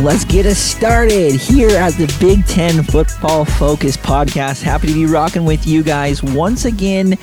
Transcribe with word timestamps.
let's 0.00 0.24
get 0.24 0.46
us 0.46 0.58
started 0.58 1.34
here 1.34 1.68
at 1.76 1.92
the 1.94 2.06
Big 2.18 2.46
Ten 2.46 2.82
Football 2.82 3.44
Focus 3.44 3.98
podcast. 3.98 4.62
Happy 4.62 4.86
to 4.86 4.94
be 4.94 5.04
rocking 5.04 5.44
with 5.44 5.66
you 5.66 5.82
guys 5.82 6.22
once 6.22 6.64
again 6.64 7.18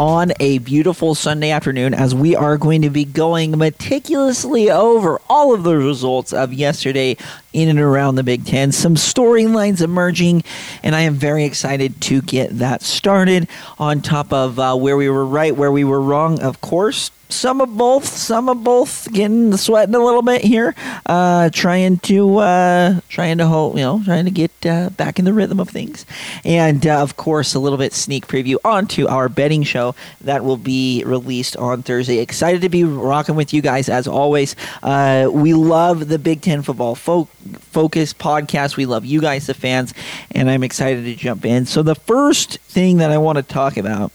on 0.00 0.32
a 0.40 0.58
beautiful 0.58 1.14
Sunday 1.14 1.50
afternoon 1.50 1.94
as 1.94 2.12
we 2.12 2.34
are 2.34 2.58
going 2.58 2.82
to 2.82 2.90
be 2.90 3.04
going 3.04 3.56
meticulously 3.56 4.68
over 4.68 5.20
all 5.28 5.54
of 5.54 5.62
the 5.62 5.76
results 5.76 6.32
of 6.32 6.52
yesterday 6.52 7.16
in 7.52 7.68
and 7.68 7.78
around 7.78 8.14
the 8.14 8.22
Big 8.22 8.44
Ten. 8.44 8.72
Some 8.72 8.94
storylines 8.94 9.82
emerging, 9.82 10.44
and 10.82 10.94
I 10.94 11.02
am 11.02 11.14
very 11.14 11.44
excited 11.44 12.00
to 12.02 12.22
get 12.22 12.58
that 12.58 12.82
started 12.82 13.48
on 13.78 14.00
top 14.00 14.32
of 14.32 14.58
uh, 14.58 14.74
where 14.76 14.96
we 14.96 15.08
were 15.08 15.26
right, 15.26 15.54
where 15.54 15.72
we 15.72 15.84
were 15.84 16.00
wrong, 16.00 16.40
of 16.40 16.60
course 16.60 17.10
some 17.32 17.60
of 17.60 17.76
both, 17.76 18.06
some 18.06 18.48
of 18.48 18.62
both 18.62 19.10
getting 19.12 19.50
the 19.50 19.58
sweating 19.58 19.94
a 19.94 20.04
little 20.04 20.22
bit 20.22 20.42
here, 20.42 20.74
uh, 21.06 21.50
trying 21.50 21.98
to 21.98 22.38
uh, 22.38 23.00
trying 23.08 23.38
to 23.38 23.46
hold, 23.46 23.76
you 23.76 23.82
know, 23.82 24.02
trying 24.04 24.26
to 24.26 24.30
get 24.30 24.50
uh, 24.66 24.90
back 24.90 25.18
in 25.18 25.24
the 25.24 25.32
rhythm 25.32 25.58
of 25.58 25.68
things, 25.68 26.06
and 26.44 26.86
uh, 26.86 27.02
of 27.02 27.16
course 27.16 27.54
a 27.54 27.58
little 27.58 27.78
bit 27.78 27.92
sneak 27.92 28.26
preview 28.26 28.56
onto 28.64 29.06
our 29.08 29.28
betting 29.28 29.62
show 29.62 29.94
that 30.20 30.44
will 30.44 30.56
be 30.56 31.02
released 31.06 31.56
on 31.56 31.82
Thursday. 31.82 32.18
Excited 32.18 32.60
to 32.60 32.68
be 32.68 32.84
rocking 32.84 33.34
with 33.34 33.52
you 33.52 33.62
guys 33.62 33.88
as 33.88 34.06
always. 34.06 34.54
Uh, 34.82 35.28
we 35.32 35.54
love 35.54 36.08
the 36.08 36.18
Big 36.18 36.42
Ten 36.42 36.62
football 36.62 36.94
fo- 36.94 37.28
focus 37.60 38.12
podcast. 38.12 38.76
We 38.76 38.86
love 38.86 39.04
you 39.04 39.20
guys, 39.20 39.46
the 39.46 39.54
fans, 39.54 39.94
and 40.30 40.50
I'm 40.50 40.62
excited 40.62 41.04
to 41.04 41.14
jump 41.14 41.44
in. 41.44 41.66
So 41.66 41.82
the 41.82 41.94
first 41.94 42.58
thing 42.58 42.98
that 42.98 43.10
I 43.10 43.18
want 43.18 43.36
to 43.36 43.42
talk 43.42 43.76
about 43.76 44.12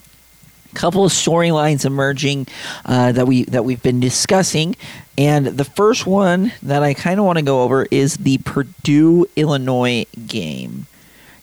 couple 0.73 1.03
of 1.03 1.11
storylines 1.11 1.85
emerging 1.85 2.45
uh, 2.85 3.11
that 3.11 3.25
we 3.25 3.45
that 3.45 3.65
we've 3.65 3.81
been 3.81 3.99
discussing, 3.99 4.75
and 5.17 5.47
the 5.47 5.63
first 5.63 6.05
one 6.05 6.53
that 6.61 6.83
I 6.83 6.93
kind 6.93 7.19
of 7.19 7.25
want 7.25 7.39
to 7.39 7.43
go 7.43 7.63
over 7.63 7.87
is 7.89 8.17
the 8.17 8.37
Purdue 8.39 9.25
Illinois 9.35 10.05
game. 10.27 10.85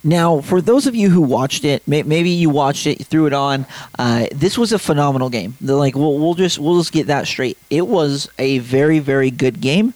Now, 0.07 0.43
for 0.43 0.61
those 0.61 0.87
of 0.87 0.95
you 0.95 1.09
who 1.09 1.23
watched 1.23 1.65
it, 1.65 1.83
maybe 1.89 2.29
you 2.29 2.51
watched 2.51 2.87
it, 2.87 3.05
threw 3.07 3.27
it 3.27 3.33
on. 3.33 3.65
Uh, 3.99 4.27
this 4.31 4.59
was 4.59 4.73
a 4.73 4.79
phenomenal 4.79 5.31
game. 5.31 5.57
They're 5.63 5.75
like, 5.75 5.95
we'll, 5.95 6.19
we'll 6.19 6.35
just 6.35 6.59
we'll 6.59 6.79
just 6.79 6.93
get 6.93 7.07
that 7.09 7.27
straight. 7.27 7.59
It 7.71 7.89
was 7.89 8.29
a 8.39 8.59
very 8.59 8.99
very 9.01 9.31
good 9.31 9.61
game. 9.61 9.95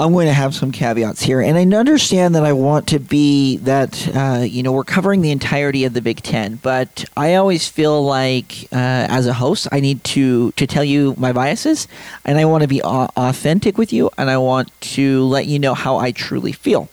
I'm 0.00 0.12
going 0.12 0.28
to 0.28 0.32
have 0.32 0.54
some 0.54 0.72
caveats 0.72 1.20
here, 1.20 1.42
and 1.42 1.58
I 1.58 1.78
understand 1.78 2.34
that 2.34 2.42
I 2.42 2.54
want 2.54 2.86
to 2.88 2.98
be 2.98 3.58
that 3.58 4.08
uh, 4.16 4.38
you 4.40 4.62
know 4.62 4.72
we're 4.72 4.82
covering 4.82 5.20
the 5.20 5.30
entirety 5.30 5.84
of 5.84 5.92
the 5.92 6.00
Big 6.00 6.22
Ten, 6.22 6.54
but 6.54 7.04
I 7.18 7.34
always 7.34 7.68
feel 7.68 8.02
like 8.02 8.66
uh, 8.72 9.04
as 9.10 9.26
a 9.26 9.34
host 9.34 9.68
I 9.70 9.80
need 9.80 10.02
to 10.04 10.52
to 10.52 10.66
tell 10.66 10.84
you 10.84 11.14
my 11.18 11.34
biases, 11.34 11.86
and 12.24 12.38
I 12.38 12.46
want 12.46 12.62
to 12.62 12.66
be 12.66 12.80
authentic 12.82 13.76
with 13.76 13.92
you, 13.92 14.08
and 14.16 14.30
I 14.30 14.38
want 14.38 14.72
to 14.96 15.22
let 15.24 15.44
you 15.44 15.58
know 15.58 15.74
how 15.74 15.98
I 15.98 16.12
truly 16.12 16.52
feel 16.52 16.88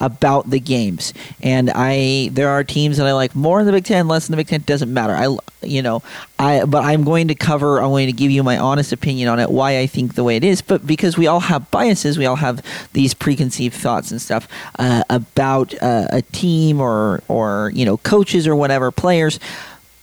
about 0.00 0.50
the 0.50 0.60
games. 0.60 1.12
And 1.42 1.70
I 1.74 2.30
there 2.32 2.48
are 2.48 2.64
teams 2.64 2.96
that 2.98 3.06
I 3.06 3.12
like 3.12 3.34
more 3.34 3.60
in 3.60 3.66
the 3.66 3.72
Big 3.72 3.84
Ten, 3.84 4.08
less 4.08 4.28
in 4.28 4.32
the 4.32 4.36
Big 4.36 4.48
Ten. 4.48 4.60
Doesn't 4.62 4.92
matter. 4.92 5.14
I 5.14 5.36
you 5.62 5.82
know 5.82 6.02
I 6.38 6.64
but 6.64 6.84
I'm 6.84 7.04
going 7.04 7.28
to 7.28 7.34
cover. 7.34 7.80
I'm 7.80 7.90
going 7.90 8.06
to 8.06 8.12
give 8.12 8.30
you 8.30 8.42
my 8.42 8.58
honest 8.58 8.92
opinion 8.92 9.28
on 9.28 9.40
it. 9.40 9.50
Why 9.50 9.78
I 9.78 9.86
think 9.86 10.14
the 10.14 10.24
way 10.24 10.36
it 10.36 10.44
is, 10.44 10.62
but 10.62 10.86
because 10.86 11.16
we 11.16 11.26
all 11.26 11.40
have 11.40 11.70
biases, 11.70 12.18
we 12.18 12.26
all 12.26 12.36
have 12.36 12.64
these 12.92 13.14
preconceived 13.14 13.74
thoughts 13.74 14.10
and 14.10 14.20
stuff 14.20 14.48
uh, 14.78 15.04
about 15.10 15.74
uh, 15.82 16.06
a 16.10 16.22
team 16.22 16.80
or 16.80 17.22
or 17.28 17.72
you 17.74 17.84
know 17.84 17.96
coaches 17.98 18.46
or 18.46 18.54
whatever 18.56 18.90
players. 18.90 19.40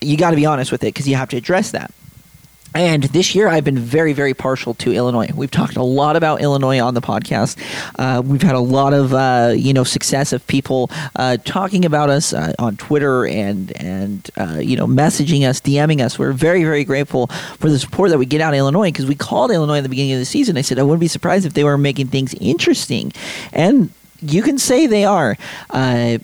You 0.01 0.17
got 0.17 0.31
to 0.31 0.35
be 0.35 0.45
honest 0.45 0.71
with 0.71 0.83
it 0.83 0.87
because 0.87 1.07
you 1.07 1.15
have 1.15 1.29
to 1.29 1.37
address 1.37 1.71
that. 1.71 1.91
And 2.75 3.03
this 3.03 3.33
year, 3.33 3.47
I've 3.47 3.63
been 3.63 3.79
very, 3.79 4.11
very 4.11 4.33
partial 4.33 4.73
to 4.75 4.91
Illinois. 4.91 5.29
We've 5.33 5.49
talked 5.49 5.77
a 5.77 5.83
lot 5.83 6.17
about 6.17 6.41
Illinois 6.41 6.81
on 6.81 6.93
the 6.93 7.01
podcast. 7.01 7.57
Uh, 7.97 8.21
we've 8.21 8.41
had 8.41 8.53
a 8.53 8.59
lot 8.59 8.93
of, 8.93 9.13
uh, 9.13 9.53
you 9.55 9.73
know, 9.73 9.85
success 9.85 10.33
of 10.33 10.45
people 10.47 10.91
uh, 11.15 11.37
talking 11.45 11.85
about 11.85 12.09
us 12.09 12.33
uh, 12.33 12.53
on 12.59 12.75
Twitter 12.75 13.25
and 13.25 13.71
and 13.81 14.29
uh, 14.37 14.59
you 14.59 14.75
know 14.75 14.87
messaging 14.87 15.47
us, 15.47 15.61
DMing 15.61 16.01
us. 16.01 16.19
We're 16.19 16.33
very, 16.33 16.65
very 16.65 16.83
grateful 16.83 17.27
for 17.27 17.69
the 17.69 17.79
support 17.79 18.09
that 18.09 18.17
we 18.17 18.25
get 18.25 18.41
out 18.41 18.53
of 18.53 18.57
Illinois 18.57 18.89
because 18.89 19.05
we 19.05 19.15
called 19.15 19.51
Illinois 19.51 19.77
at 19.77 19.83
the 19.83 19.89
beginning 19.89 20.13
of 20.13 20.19
the 20.19 20.25
season. 20.25 20.57
I 20.57 20.61
said 20.61 20.77
I 20.77 20.83
wouldn't 20.83 20.99
be 20.99 21.07
surprised 21.07 21.45
if 21.45 21.53
they 21.53 21.63
were 21.63 21.77
making 21.77 22.07
things 22.07 22.33
interesting, 22.41 23.13
and 23.53 23.89
you 24.21 24.41
can 24.41 24.57
say 24.57 24.85
they 24.85 25.05
are. 25.05 25.37
Uh, 25.69 26.17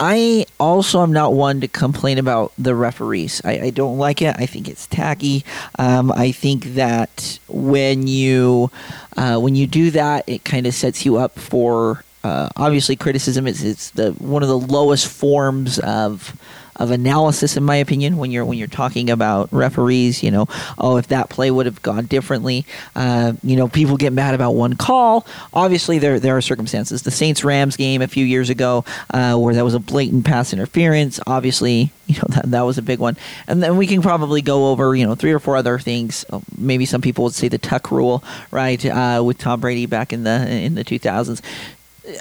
I 0.00 0.46
also 0.58 1.02
am 1.02 1.12
not 1.12 1.34
one 1.34 1.60
to 1.60 1.68
complain 1.68 2.16
about 2.16 2.52
the 2.56 2.74
referees. 2.74 3.42
I, 3.44 3.60
I 3.60 3.70
don't 3.70 3.98
like 3.98 4.22
it. 4.22 4.34
I 4.38 4.46
think 4.46 4.66
it's 4.66 4.86
tacky. 4.86 5.44
Um, 5.78 6.10
I 6.10 6.32
think 6.32 6.64
that 6.74 7.38
when 7.48 8.06
you 8.06 8.70
uh, 9.18 9.38
when 9.38 9.54
you 9.54 9.66
do 9.66 9.90
that, 9.90 10.26
it 10.26 10.42
kind 10.42 10.66
of 10.66 10.72
sets 10.72 11.04
you 11.04 11.18
up 11.18 11.38
for 11.38 12.02
uh, 12.24 12.48
obviously 12.56 12.96
criticism. 12.96 13.46
It's 13.46 13.62
it's 13.62 13.90
the 13.90 14.12
one 14.12 14.42
of 14.42 14.48
the 14.48 14.58
lowest 14.58 15.06
forms 15.06 15.78
of 15.80 16.34
of 16.80 16.90
analysis, 16.90 17.56
in 17.56 17.62
my 17.62 17.76
opinion, 17.76 18.16
when 18.16 18.30
you're 18.30 18.44
when 18.44 18.58
you're 18.58 18.66
talking 18.66 19.10
about 19.10 19.52
referees. 19.52 20.22
You 20.22 20.30
know, 20.30 20.46
oh, 20.78 20.96
if 20.96 21.08
that 21.08 21.28
play 21.28 21.50
would 21.50 21.66
have 21.66 21.82
gone 21.82 22.06
differently. 22.06 22.64
Uh, 22.96 23.34
you 23.42 23.54
know, 23.54 23.68
people 23.68 23.96
get 23.96 24.12
mad 24.12 24.34
about 24.34 24.52
one 24.52 24.74
call. 24.74 25.26
Obviously, 25.52 25.98
there 25.98 26.18
there 26.18 26.36
are 26.36 26.40
circumstances. 26.40 27.02
The 27.02 27.10
Saints 27.10 27.44
Rams 27.44 27.76
game 27.76 28.02
a 28.02 28.08
few 28.08 28.24
years 28.24 28.50
ago, 28.50 28.84
uh, 29.10 29.36
where 29.36 29.54
that 29.54 29.64
was 29.64 29.74
a 29.74 29.78
blatant 29.78 30.24
pass 30.24 30.52
interference. 30.52 31.20
Obviously, 31.26 31.92
you 32.06 32.16
know 32.16 32.28
that 32.30 32.50
that 32.50 32.62
was 32.62 32.78
a 32.78 32.82
big 32.82 32.98
one. 32.98 33.16
And 33.46 33.62
then 33.62 33.76
we 33.76 33.86
can 33.86 34.02
probably 34.02 34.42
go 34.42 34.70
over 34.70 34.94
you 34.96 35.06
know 35.06 35.14
three 35.14 35.32
or 35.32 35.38
four 35.38 35.56
other 35.56 35.78
things. 35.78 36.24
Maybe 36.56 36.86
some 36.86 37.02
people 37.02 37.24
would 37.24 37.34
say 37.34 37.48
the 37.48 37.58
Tuck 37.58 37.90
rule, 37.90 38.24
right, 38.50 38.84
uh, 38.86 39.22
with 39.24 39.38
Tom 39.38 39.60
Brady 39.60 39.86
back 39.86 40.12
in 40.12 40.24
the 40.24 40.48
in 40.50 40.74
the 40.74 40.84
2000s 40.84 41.42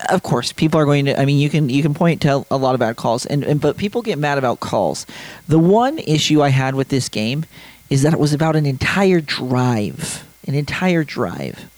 of 0.09 0.23
course, 0.23 0.51
people 0.51 0.79
are 0.79 0.85
going 0.85 1.05
to. 1.05 1.19
I 1.19 1.25
mean, 1.25 1.37
you 1.37 1.49
can 1.49 1.69
you 1.69 1.81
can 1.81 1.93
point 1.93 2.21
to 2.21 2.45
a 2.51 2.57
lot 2.57 2.73
of 2.73 2.79
bad 2.79 2.95
calls, 2.95 3.25
and, 3.25 3.43
and 3.43 3.61
but 3.61 3.77
people 3.77 4.01
get 4.01 4.17
mad 4.17 4.37
about 4.37 4.59
calls. 4.59 5.05
The 5.47 5.59
one 5.59 5.99
issue 5.99 6.41
I 6.41 6.49
had 6.49 6.75
with 6.75 6.89
this 6.89 7.09
game 7.09 7.45
is 7.89 8.01
that 8.03 8.13
it 8.13 8.19
was 8.19 8.33
about 8.33 8.55
an 8.55 8.65
entire 8.65 9.21
drive, 9.21 10.25
an 10.47 10.53
entire 10.53 11.03
drive, 11.03 11.69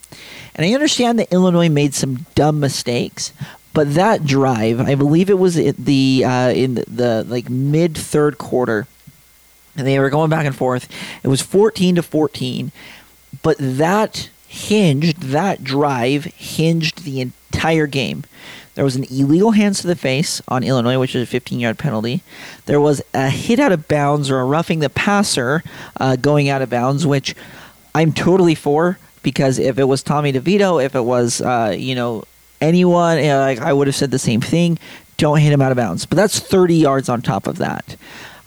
and 0.56 0.66
I 0.66 0.74
understand 0.74 1.20
that 1.20 1.32
Illinois 1.32 1.70
made 1.70 1.94
some 1.94 2.26
dumb 2.36 2.60
mistakes, 2.60 3.34
but 3.74 3.94
that 3.94 4.26
drive, 4.26 4.80
I 4.80 4.96
believe 4.96 5.30
it 5.30 5.40
was 5.40 5.58
at 5.58 5.78
the 5.78 6.24
uh, 6.26 6.52
in 6.52 6.76
the, 6.76 6.86
the 6.88 7.24
like 7.28 7.50
mid 7.50 7.98
third 7.98 8.38
quarter, 8.38 8.88
and 9.78 9.88
they 9.88 10.00
were 10.00 10.10
going 10.10 10.30
back 10.30 10.46
and 10.46 10.56
forth. 10.56 10.90
It 11.24 11.28
was 11.28 11.42
fourteen 11.42 11.96
to 11.96 12.04
fourteen, 12.04 12.72
but 13.44 13.58
that 13.60 14.30
hinged 14.52 15.22
that 15.22 15.64
drive 15.64 16.26
hinged 16.26 17.06
the 17.06 17.22
entire 17.22 17.88
game. 17.88 18.26
There 18.76 18.84
was 18.84 18.98
an 18.98 19.06
illegal 19.06 19.52
hands 19.52 19.80
to 19.80 19.88
the 19.88 19.96
face 19.96 20.42
on 20.50 20.62
Illinois, 20.62 21.00
which 21.00 21.16
is 21.16 21.24
a 21.24 21.26
15 21.26 21.58
yard 21.58 21.78
penalty. 21.78 22.22
There 22.66 22.82
was 22.82 23.02
a 23.14 23.30
hit 23.30 23.62
out 23.62 23.72
of 23.72 23.88
bounds 23.88 24.30
or 24.30 24.42
a 24.42 24.46
roughing 24.46 24.80
the 24.80 24.90
passer 24.90 25.64
uh, 26.02 26.18
going 26.18 26.50
out 26.50 26.62
of 26.62 26.70
bounds, 26.70 27.08
which 27.08 27.34
I'm 27.96 28.12
totally 28.12 28.56
for 28.56 29.00
because 29.24 29.58
if 29.58 29.80
it 29.80 29.86
was 29.86 30.04
Tommy 30.04 30.34
DeVito, 30.34 30.84
if 30.84 30.96
it 30.96 31.06
was, 31.06 31.40
uh, 31.40 31.74
you 31.78 31.96
know, 31.96 32.26
anyone, 32.60 33.22
know, 33.22 33.40
like 33.40 33.60
I 33.60 33.72
would 33.72 33.88
have 33.88 33.96
said 33.96 34.12
the 34.12 34.20
same 34.20 34.42
thing. 34.42 34.78
Don't 35.16 35.40
hit 35.40 35.54
him 35.54 35.62
out 35.62 35.72
of 35.72 35.78
bounds. 35.78 36.06
But 36.06 36.18
that's 36.18 36.40
30 36.40 36.76
yards 36.76 37.08
on 37.08 37.22
top 37.22 37.48
of 37.48 37.58
that. 37.60 37.96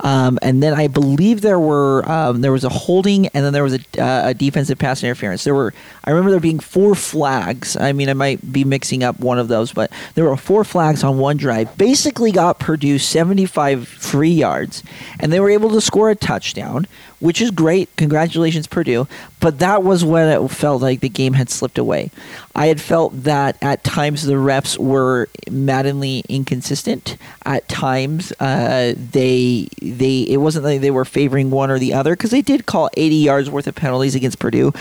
Um, 0.01 0.39
and 0.43 0.63
then 0.63 0.75
I 0.75 0.89
believe 0.89 1.41
there 1.41 1.59
were 1.59 2.09
um, 2.11 2.41
there 2.41 2.53
was 2.53 2.65
a 2.65 2.69
holding, 2.69 3.29
and 3.29 3.45
then 3.45 3.53
there 3.53 3.63
was 3.63 3.75
a, 3.75 4.03
uh, 4.03 4.29
a, 4.29 4.35
defensive 4.35 4.79
pass 4.79 5.03
interference. 5.03 5.45
There 5.45 5.55
were 5.55 5.73
I 6.05 6.11
remember 6.11 6.31
there 6.31 6.41
being 6.41 6.59
four 6.59 6.95
flags. 6.95 7.77
I 7.77 7.93
mean, 7.93 8.09
I 8.09 8.15
might 8.15 8.53
be 8.53 8.65
mixing 8.65 9.05
up 9.05 9.21
one 9.21 9.39
of 9.39 9.49
those, 9.49 9.73
but 9.73 9.91
there 10.15 10.25
were 10.25 10.37
four 10.37 10.65
flags 10.65 11.05
on 11.05 11.19
one 11.19 11.37
drive. 11.37 11.77
Basically, 11.79 12.33
got 12.33 12.59
Purdue 12.59 12.99
75 12.99 13.87
free 13.87 14.31
yards, 14.31 14.83
and 15.21 15.33
they 15.33 15.41
were 15.41 15.51
able 15.51 15.71
to 15.71 15.81
score 15.81 16.11
a 16.11 16.17
touchdown, 16.17 16.87
which 17.25 17.41
is 17.41 17.51
great. 17.51 17.89
Congratulations, 17.97 18.67
Purdue. 18.67 19.09
But 19.41 19.59
that 19.61 19.83
was 19.83 20.05
when 20.05 20.29
it 20.29 20.47
felt 20.49 20.83
like 20.83 21.01
the 21.01 21.09
game 21.09 21.33
had 21.33 21.49
slipped 21.49 21.79
away. 21.79 22.11
I 22.55 22.67
had 22.67 22.83
felt 22.83 23.23
that 23.23 23.57
at 23.63 23.83
times 23.83 24.25
the 24.25 24.35
refs 24.35 24.77
were 24.77 25.31
maddeningly 25.51 26.23
inconsistent. 26.29 27.17
At 27.47 27.67
times, 27.67 28.31
uh, 28.41 28.93
they 28.95 29.69
they 29.81 30.27
it 30.29 30.37
wasn't 30.37 30.67
like 30.67 30.83
they 30.83 30.91
were 30.91 31.07
favoring 31.07 31.51
one 31.51 31.71
or 31.71 31.79
the 31.79 31.95
other 31.95 32.15
because 32.15 32.31
they 32.31 32.43
did 32.43 32.67
call 32.67 32.91
80 32.95 33.15
yards 33.15 33.49
worth 33.49 33.67
of 33.67 33.75
penalties 33.75 34.15
against 34.15 34.39
Purdue, 34.39 34.75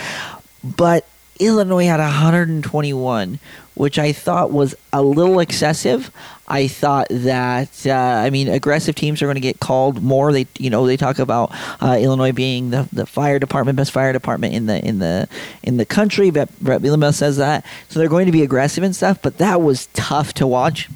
but 0.65 1.07
Illinois 1.39 1.85
had 1.85 2.00
121, 2.00 3.39
which 3.74 3.97
I 3.97 4.12
thought 4.12 4.51
was 4.51 4.75
a 4.91 5.01
little 5.01 5.39
excessive. 5.39 6.12
I 6.47 6.68
thought 6.68 7.07
that 7.09 7.88
uh, 7.88 7.94
I 7.94 8.30
mean 8.30 8.47
aggressive 8.47 8.95
teams 8.95 9.21
are 9.21 9.25
going 9.25 9.35
to 9.35 9.41
get 9.41 9.59
called 9.59 10.03
more. 10.03 10.31
They 10.31 10.45
you 10.59 10.69
know 10.69 10.85
they 10.85 10.97
talk 10.97 11.18
about 11.18 11.51
uh, 11.81 11.97
Illinois 12.00 12.33
being 12.33 12.69
the, 12.69 12.88
the 12.91 13.06
fire 13.06 13.39
department 13.39 13.77
best 13.77 13.91
fire 13.91 14.13
department 14.13 14.53
in 14.53 14.65
the 14.65 14.85
in 14.85 15.00
the 15.00 15.27
in 15.63 15.77
the 15.77 15.85
country. 15.85 16.30
Bret 16.30 16.50
Bielema 16.59 17.13
says 17.13 17.38
that, 17.38 17.65
so 17.89 18.00
they're 18.00 18.09
going 18.09 18.25
to 18.25 18.31
be 18.31 18.44
aggressive 18.44 18.83
and 18.83 18.95
stuff. 18.95 19.21
But 19.21 19.38
that 19.38 19.62
was 19.62 19.88
tough 19.94 20.33
to 20.35 20.45
watch. 20.47 20.89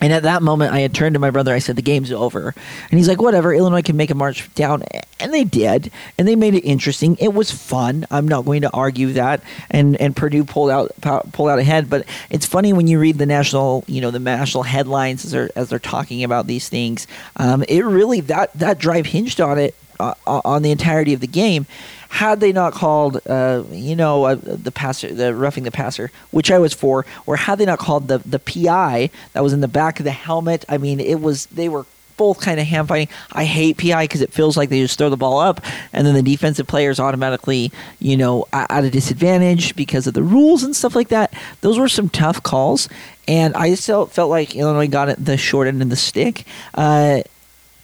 And 0.00 0.12
at 0.12 0.22
that 0.22 0.42
moment, 0.42 0.72
I 0.72 0.80
had 0.80 0.94
turned 0.94 1.14
to 1.14 1.18
my 1.18 1.30
brother. 1.30 1.54
I 1.54 1.58
said, 1.58 1.76
"The 1.76 1.82
game's 1.82 2.12
over," 2.12 2.54
and 2.90 2.98
he's 2.98 3.08
like, 3.08 3.20
"Whatever. 3.20 3.52
Illinois 3.54 3.82
can 3.82 3.96
make 3.96 4.10
a 4.10 4.14
march 4.14 4.48
down," 4.54 4.84
and 5.18 5.34
they 5.34 5.44
did, 5.44 5.90
and 6.16 6.28
they 6.28 6.36
made 6.36 6.54
it 6.54 6.64
interesting. 6.64 7.16
It 7.20 7.34
was 7.34 7.50
fun. 7.50 8.06
I'm 8.10 8.28
not 8.28 8.44
going 8.44 8.62
to 8.62 8.70
argue 8.70 9.12
that. 9.14 9.42
And 9.70 9.96
and 9.96 10.14
Purdue 10.14 10.44
pulled 10.44 10.70
out 10.70 10.92
pulled 11.32 11.48
out 11.48 11.58
ahead. 11.58 11.90
But 11.90 12.06
it's 12.30 12.46
funny 12.46 12.72
when 12.72 12.86
you 12.86 12.98
read 12.98 13.18
the 13.18 13.26
national, 13.26 13.84
you 13.86 14.00
know, 14.00 14.10
the 14.10 14.18
national 14.18 14.64
headlines 14.64 15.24
as 15.24 15.32
they're 15.32 15.50
as 15.56 15.68
they're 15.68 15.78
talking 15.78 16.24
about 16.24 16.46
these 16.46 16.68
things. 16.68 17.06
Um, 17.36 17.64
it 17.68 17.84
really 17.84 18.20
that 18.22 18.52
that 18.54 18.78
drive 18.78 19.06
hinged 19.06 19.40
on 19.40 19.58
it 19.58 19.74
uh, 20.00 20.14
on 20.26 20.62
the 20.62 20.70
entirety 20.70 21.12
of 21.12 21.20
the 21.20 21.26
game 21.26 21.66
had 22.10 22.40
they 22.40 22.52
not 22.52 22.72
called, 22.72 23.20
uh, 23.26 23.62
you 23.70 23.94
know, 23.94 24.24
uh, 24.24 24.34
the 24.34 24.72
passer, 24.72 25.12
the 25.12 25.34
roughing 25.34 25.64
the 25.64 25.70
passer, 25.70 26.10
which 26.30 26.50
I 26.50 26.58
was 26.58 26.72
for, 26.72 27.04
or 27.26 27.36
had 27.36 27.58
they 27.58 27.66
not 27.66 27.78
called 27.78 28.08
the 28.08 28.18
the 28.18 28.38
PI 28.38 29.10
that 29.32 29.42
was 29.42 29.52
in 29.52 29.60
the 29.60 29.68
back 29.68 30.00
of 30.00 30.04
the 30.04 30.10
helmet, 30.10 30.64
I 30.68 30.78
mean, 30.78 31.00
it 31.00 31.20
was 31.20 31.46
they 31.46 31.68
were 31.68 31.84
both 32.16 32.40
kind 32.40 32.58
of 32.58 32.66
hand 32.66 32.88
fighting. 32.88 33.08
I 33.32 33.44
hate 33.44 33.78
PI 33.78 34.04
because 34.04 34.22
it 34.22 34.32
feels 34.32 34.56
like 34.56 34.70
they 34.70 34.80
just 34.80 34.98
throw 34.98 35.10
the 35.10 35.16
ball 35.16 35.38
up, 35.38 35.60
and 35.92 36.06
then 36.06 36.14
the 36.14 36.22
defensive 36.22 36.66
players 36.66 36.98
automatically, 36.98 37.70
you 38.00 38.16
know, 38.16 38.46
at 38.52 38.84
a 38.84 38.90
disadvantage 38.90 39.76
because 39.76 40.06
of 40.06 40.14
the 40.14 40.22
rules 40.22 40.62
and 40.62 40.74
stuff 40.74 40.96
like 40.96 41.08
that. 41.08 41.32
Those 41.60 41.78
were 41.78 41.88
some 41.88 42.08
tough 42.08 42.42
calls, 42.42 42.88
and 43.26 43.54
I 43.54 43.74
still 43.74 44.06
felt 44.06 44.30
like 44.30 44.56
Illinois 44.56 44.88
got 44.88 45.08
it 45.08 45.24
the 45.24 45.36
short 45.36 45.68
end 45.68 45.82
of 45.82 45.90
the 45.90 45.96
stick. 45.96 46.44
Uh, 46.74 47.22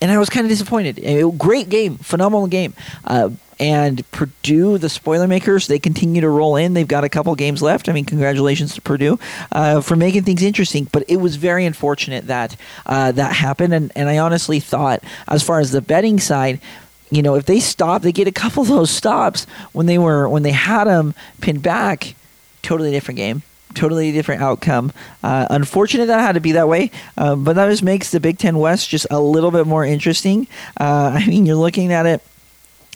and 0.05 0.13
I 0.13 0.19
was 0.19 0.29
kind 0.29 0.45
of 0.45 0.51
disappointed. 0.51 1.39
great 1.39 1.71
game, 1.71 1.97
phenomenal 1.97 2.47
game. 2.47 2.75
Uh, 3.05 3.31
and 3.59 4.09
Purdue, 4.11 4.77
the 4.77 4.91
Spoilermakers, 4.91 5.67
they 5.67 5.79
continue 5.79 6.21
to 6.21 6.29
roll 6.29 6.57
in. 6.57 6.75
They've 6.75 6.87
got 6.87 7.05
a 7.05 7.09
couple 7.09 7.35
games 7.35 7.63
left. 7.63 7.89
I 7.89 7.93
mean, 7.93 8.05
congratulations 8.05 8.75
to 8.75 8.83
Purdue 8.83 9.19
uh, 9.51 9.81
for 9.81 9.97
making 9.97 10.25
things 10.25 10.43
interesting. 10.43 10.89
But 10.93 11.05
it 11.09 11.17
was 11.17 11.37
very 11.37 11.65
unfortunate 11.65 12.27
that 12.27 12.55
uh, 12.85 13.13
that 13.13 13.33
happened. 13.33 13.73
And, 13.73 13.93
and 13.97 14.11
I 14.11 14.19
honestly 14.19 14.61
thought, 14.61 15.03
as 15.27 15.43
far 15.43 15.59
as 15.59 15.71
the 15.71 15.81
betting 15.81 16.21
side, 16.21 16.61
you 17.11 17.23
know, 17.23 17.37
if 17.37 17.47
they 17.47 17.59
stop, 17.59 18.03
they 18.03 18.13
get 18.13 18.29
a 18.29 18.33
couple 18.33 18.61
of 18.61 18.69
those 18.69 18.91
stops 18.91 19.47
when 19.73 19.87
they 19.87 19.97
were 19.97 20.29
when 20.29 20.43
they 20.43 20.53
had 20.53 20.85
them 20.85 21.15
pinned 21.41 21.63
back. 21.63 22.15
Totally 22.61 22.91
different 22.91 23.17
game 23.17 23.43
totally 23.75 24.13
different 24.13 24.43
outcome. 24.43 24.93
Uh, 25.23 25.47
unfortunate 25.51 26.07
that 26.07 26.21
had 26.21 26.33
to 26.33 26.41
be 26.41 26.53
that 26.53 26.69
way, 26.69 26.91
uh, 27.17 27.37
but 27.37 27.55
that 27.55 27.69
just 27.69 27.83
makes 27.83 28.11
the 28.11 28.21
Big 28.21 28.39
Ten 28.39 28.59
West 28.59 28.89
just 28.89 29.07
a 29.11 29.21
little 29.21 29.51
bit 29.51 29.67
more 29.67 29.85
interesting. 29.85 30.47
Uh, 30.79 31.13
I 31.15 31.27
mean, 31.27 31.47
you're 31.47 31.57
looking 31.57 31.93
at 31.93 32.07
it. 32.07 32.23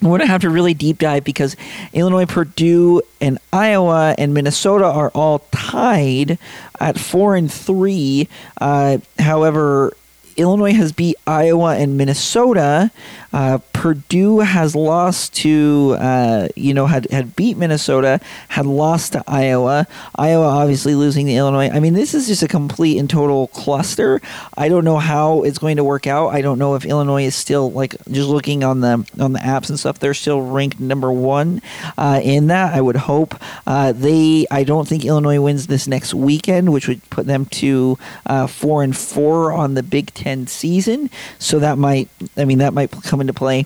We're 0.01 0.09
going 0.09 0.21
to 0.21 0.27
have 0.27 0.41
to 0.41 0.49
really 0.49 0.73
deep 0.73 0.99
dive 0.99 1.25
because 1.25 1.57
Illinois, 1.91 2.25
Purdue, 2.25 3.01
and 3.19 3.37
Iowa 3.51 4.15
and 4.17 4.33
Minnesota 4.33 4.85
are 4.85 5.09
all 5.09 5.39
tied 5.51 6.39
at 6.79 6.97
four 6.97 7.35
and 7.35 7.51
three. 7.51 8.29
Uh, 8.61 8.99
however, 9.17 9.91
Illinois 10.39 10.73
has 10.73 10.91
beat 10.91 11.17
Iowa 11.27 11.75
and 11.75 11.97
Minnesota. 11.97 12.91
Uh, 13.31 13.59
Purdue 13.73 14.39
has 14.39 14.75
lost 14.75 15.35
to, 15.35 15.95
uh, 15.99 16.47
you 16.55 16.73
know, 16.73 16.87
had, 16.87 17.05
had 17.11 17.35
beat 17.35 17.57
Minnesota, 17.57 18.19
had 18.47 18.65
lost 18.65 19.13
to 19.13 19.23
Iowa. 19.27 19.85
Iowa 20.15 20.45
obviously 20.45 20.95
losing 20.95 21.27
to 21.27 21.33
Illinois. 21.33 21.69
I 21.69 21.79
mean, 21.79 21.93
this 21.93 22.13
is 22.13 22.27
just 22.27 22.41
a 22.41 22.47
complete 22.47 22.97
and 22.97 23.09
total 23.09 23.47
cluster. 23.47 24.21
I 24.57 24.69
don't 24.69 24.83
know 24.83 24.97
how 24.97 25.43
it's 25.43 25.57
going 25.57 25.77
to 25.77 25.83
work 25.83 26.07
out. 26.07 26.29
I 26.29 26.41
don't 26.41 26.57
know 26.57 26.75
if 26.75 26.85
Illinois 26.85 27.25
is 27.25 27.35
still 27.35 27.71
like 27.71 27.95
just 28.09 28.29
looking 28.29 28.63
on 28.63 28.79
the 28.79 29.05
on 29.19 29.33
the 29.33 29.39
apps 29.39 29.69
and 29.69 29.77
stuff. 29.77 29.99
They're 29.99 30.13
still 30.13 30.41
ranked 30.41 30.79
number 30.79 31.11
one 31.11 31.61
uh, 31.97 32.21
in 32.23 32.47
that. 32.47 32.73
I 32.73 32.81
would 32.81 32.95
hope 32.95 33.35
uh, 33.67 33.91
they. 33.91 34.45
I 34.49 34.63
don't 34.63 34.87
think 34.87 35.05
Illinois 35.05 35.41
wins 35.41 35.67
this 35.67 35.87
next 35.87 36.13
weekend, 36.13 36.71
which 36.71 36.87
would 36.87 37.07
put 37.09 37.25
them 37.25 37.45
to 37.45 37.97
uh, 38.25 38.47
four 38.47 38.83
and 38.83 38.95
four 38.95 39.51
on 39.51 39.73
the 39.73 39.83
Big 39.83 40.13
Ten 40.13 40.28
season. 40.47 41.09
So 41.39 41.59
that 41.59 41.77
might. 41.77 42.09
I 42.37 42.45
mean, 42.45 42.59
that 42.59 42.73
might 42.73 42.91
come 42.91 43.21
into 43.21 43.33
play. 43.33 43.65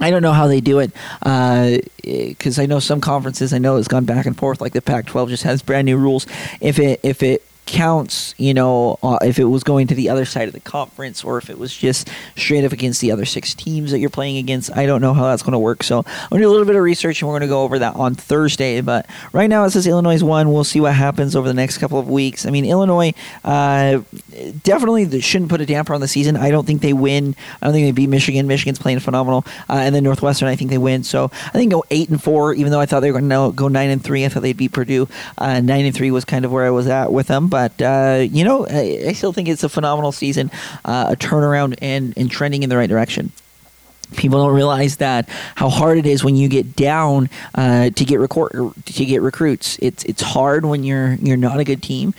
I 0.00 0.10
don't 0.10 0.22
know 0.22 0.32
how 0.32 0.48
they 0.48 0.60
do 0.60 0.80
it 0.80 0.90
because 1.20 2.58
uh, 2.58 2.62
I 2.62 2.66
know 2.66 2.80
some 2.80 3.00
conferences. 3.00 3.52
I 3.52 3.58
know 3.58 3.76
it's 3.76 3.88
gone 3.88 4.04
back 4.04 4.26
and 4.26 4.36
forth. 4.36 4.60
Like 4.60 4.72
the 4.72 4.82
Pac-12 4.82 5.28
just 5.28 5.42
has 5.44 5.62
brand 5.62 5.86
new 5.86 5.96
rules. 5.96 6.26
If 6.60 6.78
it 6.78 7.00
if 7.02 7.22
it 7.22 7.44
counts, 7.66 8.34
you 8.36 8.52
know, 8.52 8.98
uh, 9.02 9.18
if 9.22 9.38
it 9.38 9.44
was 9.44 9.64
going 9.64 9.86
to 9.86 9.94
the 9.94 10.08
other 10.08 10.24
side 10.24 10.48
of 10.48 10.54
the 10.54 10.60
conference 10.60 11.24
or 11.24 11.38
if 11.38 11.48
it 11.48 11.58
was 11.58 11.74
just 11.74 12.08
straight 12.36 12.64
up 12.64 12.72
against 12.72 13.00
the 13.00 13.10
other 13.10 13.24
six 13.24 13.54
teams 13.54 13.90
that 13.90 13.98
you're 13.98 14.10
playing 14.10 14.36
against. 14.36 14.74
I 14.76 14.86
don't 14.86 15.00
know 15.00 15.14
how 15.14 15.24
that's 15.24 15.42
going 15.42 15.52
to 15.52 15.58
work. 15.58 15.82
So 15.82 15.98
I'm 15.98 16.28
going 16.30 16.42
to 16.42 16.44
do 16.44 16.48
a 16.48 16.52
little 16.52 16.66
bit 16.66 16.76
of 16.76 16.82
research 16.82 17.22
and 17.22 17.28
we're 17.28 17.38
going 17.38 17.48
to 17.48 17.52
go 17.52 17.62
over 17.62 17.78
that 17.78 17.96
on 17.96 18.14
Thursday. 18.14 18.80
But 18.80 19.06
right 19.32 19.48
now 19.48 19.64
it 19.64 19.70
says 19.70 19.86
Illinois 19.86 20.22
won. 20.22 20.52
We'll 20.52 20.64
see 20.64 20.80
what 20.80 20.94
happens 20.94 21.34
over 21.34 21.48
the 21.48 21.54
next 21.54 21.78
couple 21.78 21.98
of 21.98 22.08
weeks. 22.08 22.44
I 22.46 22.50
mean, 22.50 22.64
Illinois 22.64 23.14
uh, 23.44 24.00
definitely 24.62 25.20
shouldn't 25.20 25.50
put 25.50 25.60
a 25.60 25.66
damper 25.66 25.94
on 25.94 26.00
the 26.00 26.08
season. 26.08 26.36
I 26.36 26.50
don't 26.50 26.66
think 26.66 26.82
they 26.82 26.92
win. 26.92 27.34
I 27.62 27.66
don't 27.66 27.74
think 27.74 27.86
they 27.86 27.92
beat 27.92 28.08
Michigan. 28.08 28.46
Michigan's 28.46 28.78
playing 28.78 29.00
phenomenal. 29.00 29.44
Uh, 29.68 29.74
and 29.74 29.94
then 29.94 30.04
Northwestern, 30.04 30.48
I 30.48 30.56
think 30.56 30.70
they 30.70 30.78
win. 30.78 31.02
So 31.02 31.30
I 31.46 31.50
think 31.50 31.72
go 31.72 31.84
eight 31.90 32.10
and 32.10 32.22
four, 32.22 32.54
even 32.54 32.72
though 32.72 32.80
I 32.80 32.86
thought 32.86 33.00
they 33.00 33.10
were 33.10 33.20
going 33.20 33.30
to 33.30 33.54
go 33.54 33.68
nine 33.68 33.90
and 33.90 34.02
three. 34.02 34.24
I 34.24 34.28
thought 34.28 34.42
they'd 34.42 34.56
beat 34.56 34.72
Purdue. 34.72 35.08
Uh, 35.38 35.60
nine 35.60 35.86
and 35.86 35.94
three 35.94 36.10
was 36.10 36.24
kind 36.24 36.44
of 36.44 36.52
where 36.52 36.66
I 36.66 36.70
was 36.70 36.86
at 36.86 37.12
with 37.12 37.28
them. 37.28 37.48
But 37.54 37.80
uh, 37.80 38.26
you 38.32 38.42
know, 38.42 38.66
I, 38.66 39.12
still 39.12 39.32
think 39.32 39.46
it's 39.48 39.62
a 39.62 39.68
phenomenal 39.68 40.10
season, 40.10 40.50
uh, 40.84 41.10
a 41.10 41.16
turnaround, 41.16 41.78
and, 41.80 42.12
and 42.16 42.28
trending 42.28 42.64
in 42.64 42.68
the 42.68 42.76
right 42.76 42.90
direction 42.90 43.30
people 44.06 44.44
don't 44.44 44.54
realize 44.54 44.96
that 44.96 45.28
how 45.54 45.68
hard 45.68 45.98
it 45.98 46.06
is 46.06 46.24
when 46.24 46.36
you 46.36 46.48
get 46.48 46.76
down 46.76 47.28
uh, 47.54 47.90
to 47.90 48.04
get 48.04 48.20
record 48.20 48.72
to 48.84 49.04
get 49.04 49.22
recruits. 49.22 49.78
It's 49.80 50.04
it's 50.04 50.22
hard 50.22 50.64
when 50.64 50.84
you're 50.84 51.14
you're 51.14 51.36
not 51.36 51.60
a 51.60 51.64
good 51.64 51.82
team 51.82 52.14